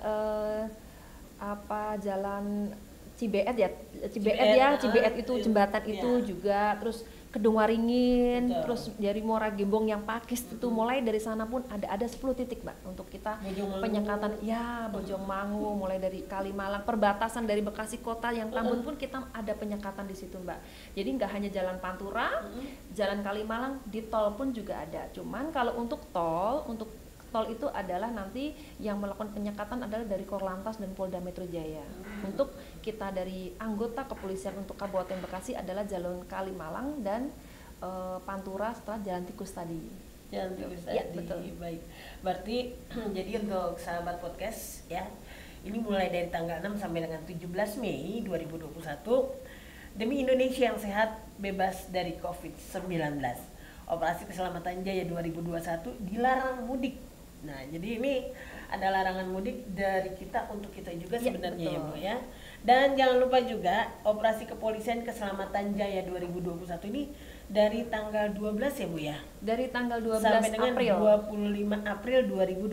eh, 0.00 0.64
apa 1.36 2.00
Jalan 2.00 2.72
Cibeet 3.14 3.52
ya, 3.54 3.68
Cibeet 4.10 4.34
Cibeet, 4.34 4.56
ya, 4.58 4.68
Cibeet 4.80 5.14
itu 5.20 5.32
iya. 5.36 5.42
jembatan 5.44 5.82
itu 5.84 6.10
Iya. 6.18 6.24
juga, 6.24 6.62
terus 6.80 7.04
Kedung 7.34 7.58
Waringin, 7.58 8.46
Betul. 8.46 8.62
terus 8.62 8.82
dari 8.94 9.18
Muara 9.18 9.50
Gembong 9.50 9.90
yang 9.90 10.06
Pakis 10.06 10.46
itu 10.46 10.70
mulai 10.70 11.02
dari 11.02 11.18
sana 11.18 11.42
pun 11.42 11.66
ada 11.66 11.90
ada 11.90 12.06
10 12.06 12.22
titik, 12.38 12.62
Mbak, 12.62 12.76
untuk 12.86 13.10
kita 13.10 13.42
penyekatan. 13.82 14.38
Ya 14.46 14.86
Bojongmangu 14.94 15.74
mulai 15.74 15.98
dari 15.98 16.22
Kalimalang 16.22 16.86
perbatasan 16.86 17.42
dari 17.42 17.58
Bekasi 17.58 17.98
kota 17.98 18.30
yang 18.30 18.54
Tambun 18.54 18.86
pun 18.86 18.94
kita 18.94 19.34
ada 19.34 19.50
penyekatan 19.50 20.06
di 20.06 20.14
situ 20.14 20.38
Mbak. 20.38 20.58
Jadi 20.94 21.08
nggak 21.18 21.30
hanya 21.34 21.50
jalan 21.50 21.76
Pantura 21.82 22.46
jalan 22.94 23.26
Kalimalang 23.26 23.82
di 23.82 24.06
tol 24.06 24.30
pun 24.38 24.54
juga 24.54 24.86
ada. 24.86 25.10
Cuman 25.10 25.50
kalau 25.50 25.74
untuk 25.74 26.06
tol 26.14 26.62
untuk 26.70 27.03
tol 27.34 27.50
itu 27.50 27.66
adalah 27.66 28.14
nanti 28.14 28.54
yang 28.78 29.02
melakukan 29.02 29.34
penyekatan 29.34 29.82
adalah 29.82 30.06
dari 30.06 30.22
Korlantas 30.22 30.78
dan 30.78 30.94
Polda 30.94 31.18
Metro 31.18 31.42
Jaya 31.44 31.82
untuk 32.22 32.54
kita 32.78 33.10
dari 33.10 33.50
anggota 33.58 34.06
kepolisian 34.06 34.54
untuk 34.54 34.78
Kabupaten 34.78 35.18
Bekasi 35.18 35.58
adalah 35.58 35.82
jalan 35.82 36.22
Kalimalang 36.24 37.02
dan 37.02 37.34
eh, 37.82 38.18
Pantura 38.22 38.70
setelah 38.70 39.02
jalan 39.02 39.26
tikus 39.26 39.50
tadi 39.50 39.82
Jalan 40.30 40.54
tikus 40.54 40.82
Iya, 40.86 41.04
tadi. 41.04 41.16
betul. 41.20 41.38
Baik. 41.58 41.80
Berarti 42.20 42.56
jadi 43.18 43.32
untuk 43.38 43.76
sahabat 43.76 44.18
podcast 44.18 44.82
ya, 44.86 45.04
ini 45.62 45.78
mulai 45.78 46.10
dari 46.10 46.26
tanggal 46.26 46.58
6 46.58 46.74
sampai 46.74 47.06
dengan 47.06 47.22
17 47.22 47.44
Mei 47.78 48.22
2021 48.22 48.74
demi 49.94 50.26
Indonesia 50.26 50.70
yang 50.70 50.78
sehat 50.78 51.22
bebas 51.38 51.86
dari 51.88 52.18
COVID-19. 52.18 53.20
Operasi 53.84 54.26
Keselamatan 54.26 54.82
Jaya 54.82 55.04
2021 55.06 56.02
dilarang 56.02 56.64
mudik. 56.64 56.98
Nah, 57.44 57.60
jadi 57.68 58.00
ini 58.00 58.14
ada 58.72 58.90
larangan 58.90 59.28
mudik 59.28 59.68
dari 59.70 60.10
kita 60.16 60.48
untuk 60.50 60.72
kita 60.72 60.90
juga 60.96 61.20
Iya, 61.20 61.24
sebenarnya 61.30 61.68
ya. 61.70 61.78
Bu 61.78 61.94
ya. 61.94 62.16
Dan 62.64 62.96
jangan 62.96 63.20
lupa 63.20 63.38
juga 63.44 63.92
operasi 64.02 64.48
kepolisian 64.48 65.04
Keselamatan 65.04 65.76
Jaya 65.76 66.02
2021 66.08 66.90
ini 66.90 67.12
dari 67.44 67.84
tanggal 67.92 68.32
12 68.32 68.80
ya, 68.80 68.86
Bu 68.88 68.98
ya 68.98 69.16
dari 69.44 69.68
tanggal 69.68 70.00
12 70.00 70.24
sampai 70.24 70.50
dengan 70.50 70.72
April 70.72 70.94
25 71.28 71.84
April 71.84 72.20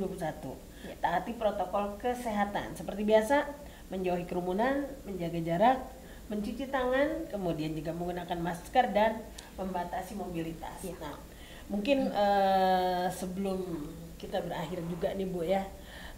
2021. 0.08 0.88
Ya. 0.88 0.96
Taati 0.98 1.32
protokol 1.38 2.00
kesehatan 2.02 2.74
seperti 2.74 3.06
biasa, 3.06 3.46
menjauhi 3.94 4.26
kerumunan, 4.26 4.88
menjaga 5.06 5.40
jarak, 5.44 5.78
mencuci 6.32 6.72
tangan, 6.72 7.28
kemudian 7.28 7.76
juga 7.76 7.92
menggunakan 7.92 8.40
masker 8.40 8.96
dan 8.96 9.20
membatasi 9.60 10.16
mobilitas. 10.16 10.80
Ya. 10.82 10.96
Nah, 11.04 11.20
mungkin 11.68 12.08
eh, 12.10 13.06
sebelum 13.12 13.60
kita 14.22 14.38
berakhir 14.40 14.86
juga 14.86 15.10
nih 15.12 15.26
Bu 15.26 15.42
ya 15.42 15.66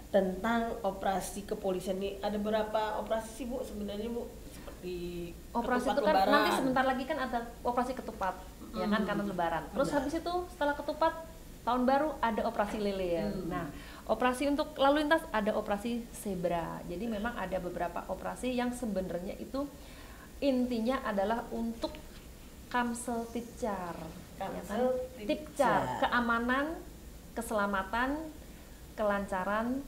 tentang 0.09 0.75
operasi 0.83 1.41
kepolisian 1.43 1.97
nih 1.97 2.19
ada 2.19 2.35
berapa 2.37 2.99
operasi 2.99 3.29
sih 3.33 3.45
Bu 3.47 3.63
sebenarnya 3.63 4.05
Bu 4.07 4.27
seperti 4.51 4.95
operasi 5.51 5.87
itu 5.87 6.01
kan 6.01 6.13
lebaran. 6.13 6.29
nanti 6.29 6.49
sebentar 6.53 6.83
lagi 6.83 7.03
kan 7.03 7.17
ada 7.17 7.39
operasi 7.63 7.93
ketupat 7.93 8.35
ya 8.73 8.85
kan 8.85 8.99
Hmm. 8.99 9.07
karena 9.07 9.23
lebaran 9.23 9.63
terus 9.69 9.87
Benar. 9.87 9.97
habis 9.97 10.13
itu 10.15 10.33
setelah 10.49 10.73
ketupat 10.73 11.13
tahun 11.63 11.81
baru 11.83 12.09
ada 12.19 12.41
operasi 12.43 12.77
lele 12.77 13.07
ya 13.07 13.25
Hmm. 13.25 13.47
nah 13.47 13.65
operasi 14.05 14.45
untuk 14.45 14.75
lalu 14.75 15.01
lintas 15.01 15.23
ada 15.31 15.55
operasi 15.55 16.03
zebra 16.11 16.83
jadi 16.85 17.07
memang 17.07 17.33
ada 17.33 17.55
beberapa 17.57 18.03
operasi 18.05 18.51
yang 18.51 18.69
sebenarnya 18.69 19.33
itu 19.35 19.63
intinya 20.39 20.99
adalah 21.01 21.47
untuk 21.49 21.95
kamsel 22.67 23.23
tipcar 23.29 23.95
ya 24.35 24.43
kan? 24.43 24.51
Kamsel 24.51 24.85
tipcar. 25.15 25.29
tipcar 25.29 25.81
keamanan 26.01 26.65
keselamatan 27.33 28.29
kelancaran 28.93 29.81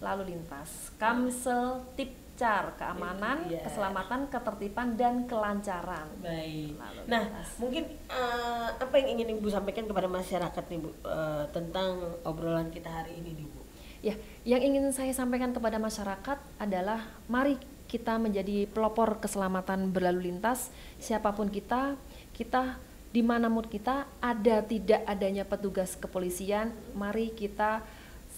lalu 0.00 0.32
lintas 0.32 0.90
kamsel 0.96 1.84
tipcar 1.94 2.72
keamanan 2.74 3.44
Itu 3.44 3.52
dia. 3.52 3.62
keselamatan 3.62 4.20
ketertiban 4.26 4.96
dan 4.96 5.24
kelancaran 5.24 6.08
Baik. 6.18 6.74
Lalu 6.74 6.98
Nah, 7.06 7.22
lintas. 7.28 7.48
mungkin 7.56 7.84
eh, 8.08 8.68
apa 8.74 8.94
yang 8.96 9.08
ingin 9.14 9.36
Ibu 9.36 9.48
sampaikan 9.48 9.84
kepada 9.84 10.08
masyarakat 10.08 10.64
nih 10.66 10.78
Bu 10.78 10.90
eh, 11.04 11.44
tentang 11.50 11.90
obrolan 12.22 12.68
kita 12.68 12.88
hari 12.90 13.16
ini 13.16 13.34
nih 13.34 13.46
Bu? 13.46 13.60
Ya, 14.00 14.14
yang 14.48 14.64
ingin 14.64 14.88
saya 14.90 15.12
sampaikan 15.12 15.52
kepada 15.52 15.76
masyarakat 15.76 16.38
adalah 16.56 17.04
mari 17.28 17.60
kita 17.84 18.16
menjadi 18.16 18.64
pelopor 18.66 19.20
keselamatan 19.20 19.90
berlalu 19.90 20.32
lintas 20.32 20.72
siapa 20.96 21.30
pun 21.30 21.50
kita, 21.50 22.00
kita 22.32 22.80
di 23.10 23.22
mana 23.26 23.50
mood 23.50 23.66
kita 23.66 24.06
ada 24.22 24.62
tidak 24.62 25.02
adanya 25.02 25.42
petugas 25.42 25.98
kepolisian, 25.98 26.70
mari 26.94 27.34
kita 27.34 27.82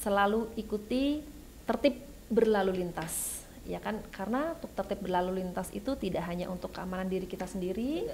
selalu 0.01 0.49
ikuti 0.57 1.21
tertib 1.69 2.01
berlalu 2.33 2.81
lintas. 2.81 3.45
Ya 3.69 3.79
kan? 3.79 4.01
Karena 4.11 4.57
untuk 4.57 4.73
tertib 4.75 5.05
berlalu 5.05 5.45
lintas 5.45 5.71
itu 5.71 5.95
tidak 5.95 6.25
hanya 6.27 6.49
untuk 6.49 6.73
keamanan 6.73 7.07
diri 7.07 7.29
kita 7.29 7.45
sendiri, 7.47 8.09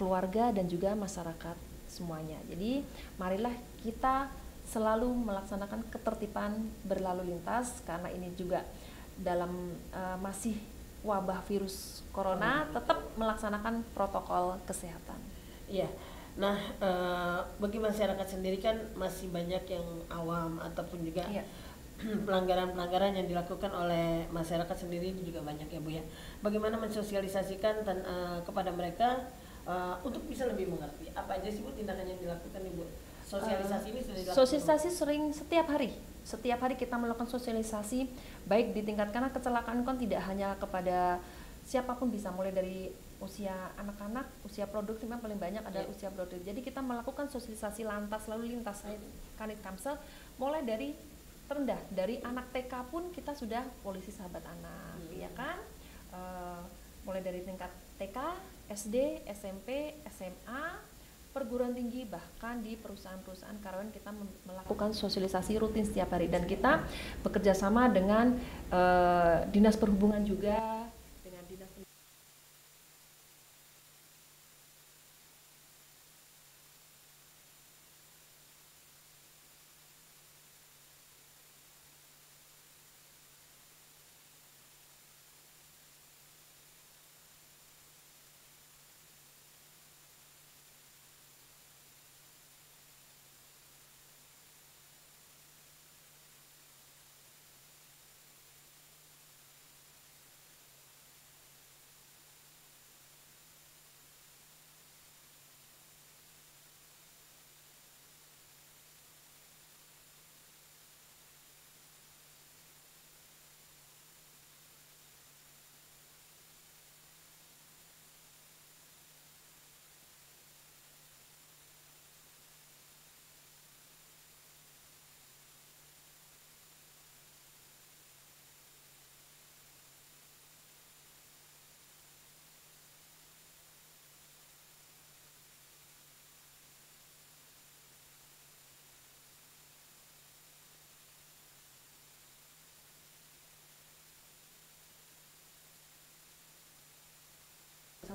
keluarga 0.00 0.50
dan 0.50 0.66
juga 0.66 0.96
masyarakat 0.96 1.54
semuanya. 1.86 2.40
Jadi, 2.50 2.82
marilah 3.20 3.52
kita 3.84 4.32
selalu 4.68 5.08
melaksanakan 5.08 5.86
ketertiban 5.88 6.52
berlalu 6.84 7.32
lintas 7.32 7.80
karena 7.88 8.12
ini 8.12 8.28
juga 8.36 8.64
dalam 9.16 9.72
uh, 9.96 10.16
masih 10.20 10.56
wabah 11.00 11.40
virus 11.48 12.02
corona 12.12 12.68
tetap 12.74 13.00
melaksanakan 13.16 13.86
protokol 13.96 14.60
kesehatan. 14.68 15.37
Iya. 15.68 15.88
Nah, 16.38 16.56
e, 16.78 16.90
bagi 17.60 17.78
masyarakat 17.78 18.26
sendiri 18.26 18.58
kan 18.62 18.78
masih 18.94 19.28
banyak 19.28 19.62
yang 19.68 19.86
awam 20.08 20.62
ataupun 20.62 21.02
juga 21.04 21.26
iya. 21.28 21.44
pelanggaran-pelanggaran 22.26 23.18
yang 23.18 23.26
dilakukan 23.26 23.74
oleh 23.74 24.24
masyarakat 24.30 24.76
sendiri 24.76 25.12
juga 25.18 25.44
banyak 25.44 25.68
ya 25.68 25.80
Bu 25.82 25.90
ya. 25.92 26.02
Bagaimana 26.40 26.78
mensosialisasikan 26.78 27.82
dan, 27.82 27.98
e, 28.06 28.14
kepada 28.46 28.70
mereka 28.72 29.28
e, 29.66 29.74
untuk 30.06 30.24
bisa 30.30 30.46
lebih 30.46 30.70
mengerti 30.72 31.10
apa 31.12 31.36
aja 31.36 31.50
sih 31.50 31.60
Bu 31.60 31.74
tindakan 31.74 32.06
yang 32.06 32.18
dilakukan 32.18 32.62
Ibu? 32.64 33.08
Sosialisasi 33.28 33.86
uh, 33.86 33.92
ini 33.92 34.00
sudah 34.00 34.20
dilakukan. 34.24 34.38
Sosialisasi 34.40 34.88
sering 34.88 35.22
setiap 35.36 35.68
hari. 35.68 35.92
Setiap 36.24 36.64
hari 36.64 36.80
kita 36.80 36.96
melakukan 36.96 37.28
sosialisasi 37.28 38.08
baik 38.48 38.72
di 38.72 38.80
tingkat 38.88 39.12
karena 39.12 39.28
kecelakaan 39.28 39.84
kan 39.84 40.00
tidak 40.00 40.24
hanya 40.24 40.56
kepada 40.56 41.20
siapa 41.68 41.92
pun 42.00 42.08
bisa 42.08 42.32
mulai 42.32 42.56
dari 42.56 42.88
usia 43.18 43.54
anak-anak, 43.74 44.26
usia 44.46 44.70
produktif 44.70 45.10
yang 45.10 45.18
paling 45.18 45.38
banyak 45.38 45.62
adalah 45.66 45.86
yeah. 45.86 45.94
usia 45.94 46.08
produktif. 46.10 46.42
Jadi 46.46 46.60
kita 46.62 46.78
melakukan 46.78 47.26
sosialisasi 47.26 47.82
lantas 47.82 48.30
lalu 48.30 48.54
lintas 48.54 48.86
saya 48.86 48.98
Kanit 49.34 49.58
Kamsel 49.58 49.98
mulai 50.38 50.62
dari 50.62 50.94
terendah 51.48 51.80
dari 51.90 52.20
anak 52.22 52.52
TK 52.54 52.92
pun 52.92 53.10
kita 53.10 53.34
sudah 53.34 53.64
polisi 53.82 54.14
sahabat 54.14 54.44
anak, 54.44 55.00
hmm. 55.02 55.18
ya 55.18 55.30
kan? 55.34 55.58
Uh, 56.14 56.62
mulai 57.08 57.24
dari 57.24 57.40
tingkat 57.42 57.72
TK, 57.96 58.18
SD, 58.68 59.26
SMP, 59.32 59.96
SMA, 60.12 60.64
perguruan 61.32 61.76
tinggi 61.76 62.08
bahkan 62.08 62.58
di 62.64 62.74
perusahaan-perusahaan 62.74 63.62
karyawan 63.62 63.92
kita 63.92 64.10
melakukan 64.48 64.90
sosialisasi 64.96 65.60
rutin 65.60 65.84
setiap 65.86 66.10
hari 66.16 66.26
dan 66.26 66.48
kita 66.48 66.82
bekerja 67.22 67.54
sama 67.54 67.86
dengan 67.92 68.34
uh, 68.72 69.44
dinas 69.52 69.76
perhubungan 69.76 70.24
juga 70.24 70.87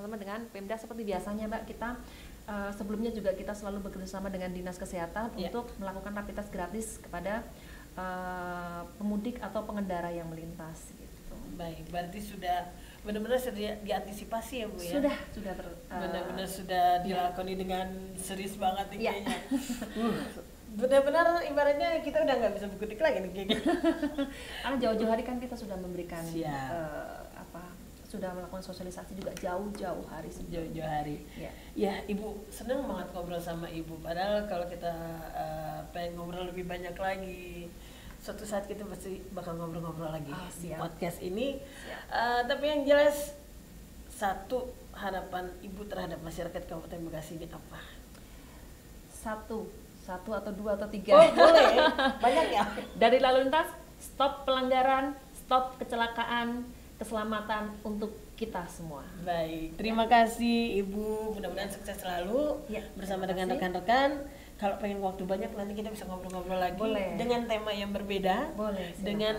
sama 0.04 0.20
dengan 0.20 0.44
Pemda 0.52 0.76
seperti 0.76 1.08
biasanya 1.08 1.48
Mbak 1.48 1.64
kita 1.64 1.96
uh, 2.44 2.70
sebelumnya 2.76 3.08
juga 3.08 3.32
kita 3.32 3.56
selalu 3.56 3.88
bekerjasama 3.88 4.28
dengan 4.28 4.52
Dinas 4.52 4.76
Kesehatan 4.76 5.32
yeah. 5.40 5.48
untuk 5.48 5.72
melakukan 5.80 6.12
rapid 6.12 6.34
test 6.36 6.52
gratis 6.52 6.86
kepada 7.00 7.40
uh, 7.96 8.84
pemudik 9.00 9.40
atau 9.40 9.64
pengendara 9.64 10.12
yang 10.12 10.28
melintas 10.28 10.92
gitu. 11.00 11.34
Baik, 11.56 11.88
berarti 11.88 12.20
sudah 12.20 12.68
benar-benar 13.04 13.36
sudah 13.36 13.80
diantisipasi 13.84 14.64
ya 14.64 14.66
Bu 14.68 14.80
ya? 14.80 14.92
Sudah, 15.00 15.16
sudah 15.32 15.52
ter, 15.56 15.66
uh, 15.72 16.00
benar-benar 16.00 16.48
sudah 16.48 16.84
iya. 17.00 17.04
dilakoni 17.04 17.52
yeah. 17.56 17.60
dengan 17.64 17.86
serius 18.20 18.54
banget 18.60 18.86
nih 18.92 18.98
yeah. 19.00 19.12
kayaknya. 19.16 19.38
uh, 20.04 20.16
benar-benar 20.74 21.26
ibaratnya 21.46 21.88
kita 22.02 22.18
udah 22.26 22.34
nggak 22.34 22.52
bisa 22.60 22.66
berkutik 22.76 23.00
lagi 23.00 23.24
nih 23.24 23.30
kayaknya. 23.32 23.58
Karena 24.68 24.76
jauh-jauh 24.84 25.10
hari 25.10 25.24
kan 25.24 25.40
kita 25.40 25.56
sudah 25.56 25.80
memberikan 25.80 26.20
uh, 26.44 27.24
apa 27.32 27.83
sudah 28.14 28.30
melakukan 28.30 28.62
sosialisasi 28.62 29.18
juga 29.18 29.34
jauh-jauh 29.42 30.06
hari 30.06 30.30
jauh-jauh 30.30 30.86
hari. 30.86 31.26
Ya. 31.34 31.50
ya 31.74 31.94
ibu 32.06 32.38
senang 32.46 32.86
banget 32.86 33.10
ngobrol 33.10 33.42
sama 33.42 33.66
ibu. 33.66 33.98
Padahal 33.98 34.46
kalau 34.46 34.70
kita 34.70 34.94
uh, 35.34 35.82
pengen 35.90 36.14
ngobrol 36.14 36.46
lebih 36.46 36.62
banyak 36.70 36.94
lagi 36.94 37.66
suatu 38.22 38.46
saat 38.46 38.70
kita 38.70 38.86
pasti 38.86 39.20
bakal 39.34 39.58
ngobrol-ngobrol 39.58 40.14
lagi 40.14 40.30
oh, 40.30 40.48
di 40.62 40.70
podcast 40.78 41.18
ini. 41.26 41.58
Uh, 42.08 42.46
tapi 42.46 42.70
yang 42.70 42.86
jelas 42.86 43.34
satu 44.14 44.70
harapan 44.94 45.50
ibu 45.66 45.82
terhadap 45.90 46.22
masyarakat 46.22 46.62
Kabupaten 46.70 47.02
Bekasi 47.10 47.42
ini 47.42 47.50
apa? 47.50 47.82
Satu. 49.10 49.66
Satu 50.04 50.30
atau 50.36 50.52
dua 50.54 50.78
atau 50.78 50.86
tiga? 50.86 51.18
Oh 51.18 51.28
boleh. 51.34 51.82
Banyak 52.24 52.46
ya? 52.54 52.64
Dari 52.94 53.18
lalu 53.18 53.48
lintas 53.48 53.66
stop 53.98 54.46
pelanggaran 54.46 55.16
stop 55.44 55.76
kecelakaan 55.80 56.64
keselamatan 56.98 57.74
untuk 57.82 58.14
kita 58.34 58.66
semua. 58.66 59.06
Baik, 59.22 59.78
terima 59.78 60.06
kasih 60.10 60.82
Ibu. 60.82 61.38
Mudah-mudahan 61.38 61.70
sukses 61.70 61.94
selalu 61.98 62.66
ya, 62.66 62.82
bersama 62.98 63.26
dengan 63.26 63.54
rekan-rekan. 63.54 64.26
Kalau 64.54 64.78
pengen 64.78 65.02
waktu 65.02 65.26
banyak 65.26 65.50
nanti 65.54 65.74
kita 65.74 65.90
bisa 65.90 66.06
ngobrol-ngobrol 66.06 66.58
lagi 66.58 66.78
Boleh. 66.78 67.18
dengan 67.18 67.46
tema 67.50 67.74
yang 67.74 67.90
berbeda, 67.90 68.54
Boleh, 68.54 68.94
dengan 69.02 69.34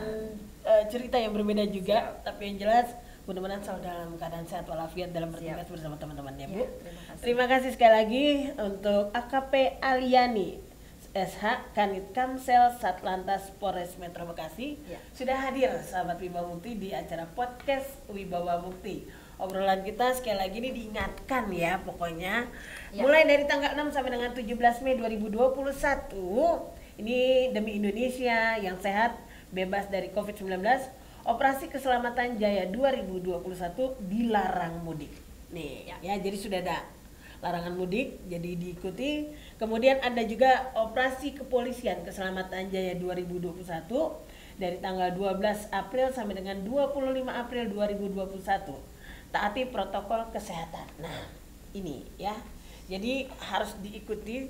uh, 0.67 0.83
cerita 0.91 1.15
yang 1.15 1.31
berbeda 1.31 1.63
juga. 1.71 2.19
Siap. 2.19 2.27
Tapi 2.27 2.41
yang 2.51 2.57
jelas 2.67 2.87
mudah-mudahan 3.23 3.63
selalu 3.63 3.81
dalam 3.87 4.09
keadaan 4.19 4.45
sehat 4.45 4.67
walafiat 4.67 5.09
dalam 5.15 5.31
bertugas 5.31 5.65
bersama 5.71 5.95
teman-temannya, 5.97 6.45
Bu. 6.51 6.61
Ya, 6.61 6.67
terima 6.67 7.01
kasih. 7.01 7.21
terima 7.23 7.45
kasih 7.47 7.69
sekali 7.73 7.93
lagi 7.95 8.25
untuk 8.59 9.03
AKP 9.15 9.53
Aliani 9.81 10.74
SH 11.15 11.71
Kanit 11.71 12.11
Kamsel 12.11 12.75
Satlantas 12.75 13.47
Polres 13.55 13.95
Metro 13.95 14.27
Bekasi 14.27 14.75
ya. 14.83 14.99
sudah 15.15 15.47
hadir 15.47 15.71
sahabat 15.79 16.19
Wibawa 16.19 16.51
Mukti 16.51 16.75
di 16.75 16.91
acara 16.91 17.23
podcast 17.31 18.03
Wibawa 18.11 18.59
Mukti. 18.59 19.07
Obrolan 19.39 19.87
kita 19.87 20.11
sekali 20.11 20.35
lagi 20.35 20.59
ini 20.59 20.75
diingatkan 20.75 21.47
ya 21.55 21.79
pokoknya 21.87 22.51
ya. 22.91 22.99
mulai 22.99 23.23
dari 23.23 23.47
tanggal 23.47 23.79
6 23.79 23.95
sampai 23.95 24.11
dengan 24.11 24.35
17 24.35 24.83
Mei 24.83 24.99
2021 24.99 25.55
ini 26.99 27.51
demi 27.55 27.79
Indonesia 27.79 28.59
yang 28.59 28.75
sehat 28.83 29.15
bebas 29.55 29.87
dari 29.87 30.11
Covid-19 30.11 30.59
Operasi 31.25 31.71
Keselamatan 31.71 32.35
Jaya 32.35 32.67
2021 32.69 33.39
dilarang 34.11 34.83
mudik. 34.83 35.15
Nih 35.55 35.87
ya, 35.87 35.95
ya 36.03 36.19
jadi 36.19 36.35
sudah 36.35 36.59
ada 36.59 36.83
larangan 37.43 37.75
mudik 37.75 38.19
jadi 38.27 38.55
diikuti. 38.55 39.31
Kemudian 39.59 39.99
ada 40.03 40.21
juga 40.23 40.71
operasi 40.75 41.35
kepolisian 41.35 42.03
keselamatan 42.03 42.71
Jaya 42.71 42.95
2021 42.99 43.55
dari 44.55 44.79
tanggal 44.79 45.11
12 45.11 45.71
April 45.71 46.11
sampai 46.15 46.39
dengan 46.39 46.63
25 46.63 47.27
April 47.27 47.63
2021. 47.71 49.33
Taati 49.35 49.67
protokol 49.67 50.31
kesehatan. 50.31 50.87
Nah, 51.03 51.27
ini 51.75 52.07
ya. 52.15 52.35
Jadi 52.85 53.25
harus 53.41 53.73
diikuti 53.81 54.45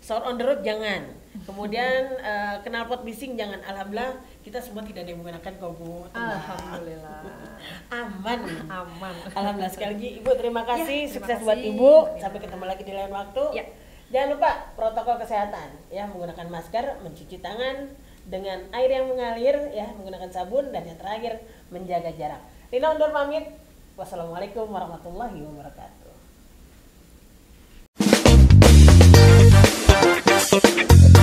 Sour 0.00 0.24
on 0.24 0.34
the 0.40 0.44
road 0.44 0.60
jangan. 0.64 1.04
Kemudian 1.46 2.18
uh, 2.18 2.58
knalpot 2.66 3.06
bising 3.06 3.38
jangan. 3.38 3.60
Alhamdulillah 3.62 4.18
kita 4.42 4.58
semua 4.58 4.82
tidak 4.82 5.06
ada 5.06 5.10
yang 5.14 5.20
menggunakan 5.22 5.52
kok 5.54 5.72
Bu. 5.78 6.08
Alhamdulillah. 6.10 7.20
Aman. 7.92 8.40
Aman. 8.66 9.14
Alhamdulillah 9.30 9.70
sekali 9.72 9.94
lagi 9.94 10.08
Ibu 10.24 10.30
terima 10.34 10.62
kasih, 10.66 11.00
Ya, 11.04 11.08
terima 11.08 11.14
sukses 11.14 11.36
kasih. 11.38 11.46
buat 11.46 11.60
Ibu. 11.60 11.92
Ya. 12.16 12.20
Sampai 12.26 12.38
ketemu 12.42 12.64
lagi 12.66 12.82
di 12.82 12.92
lain 12.96 13.12
waktu. 13.12 13.44
Ya. 13.54 13.64
Jangan 14.10 14.28
lupa 14.34 14.50
protokol 14.74 15.16
kesehatan 15.22 15.68
ya, 15.86 16.02
menggunakan 16.10 16.46
masker, 16.50 16.98
mencuci 17.06 17.38
tangan 17.38 17.94
dengan 18.26 18.58
air 18.74 18.90
yang 18.90 19.06
mengalir 19.06 19.70
ya, 19.70 19.86
menggunakan 19.94 20.26
sabun 20.34 20.74
dan 20.74 20.82
yang 20.82 20.98
terakhir 20.98 21.38
menjaga 21.70 22.10
jarak. 22.18 22.42
Lina 22.74 22.90
undur 22.90 23.14
pamit. 23.14 23.46
Wassalamualaikum 23.94 24.64
warahmatullahi 24.66 25.44
wabarakatuh. 25.44 25.99
Música 30.52 31.19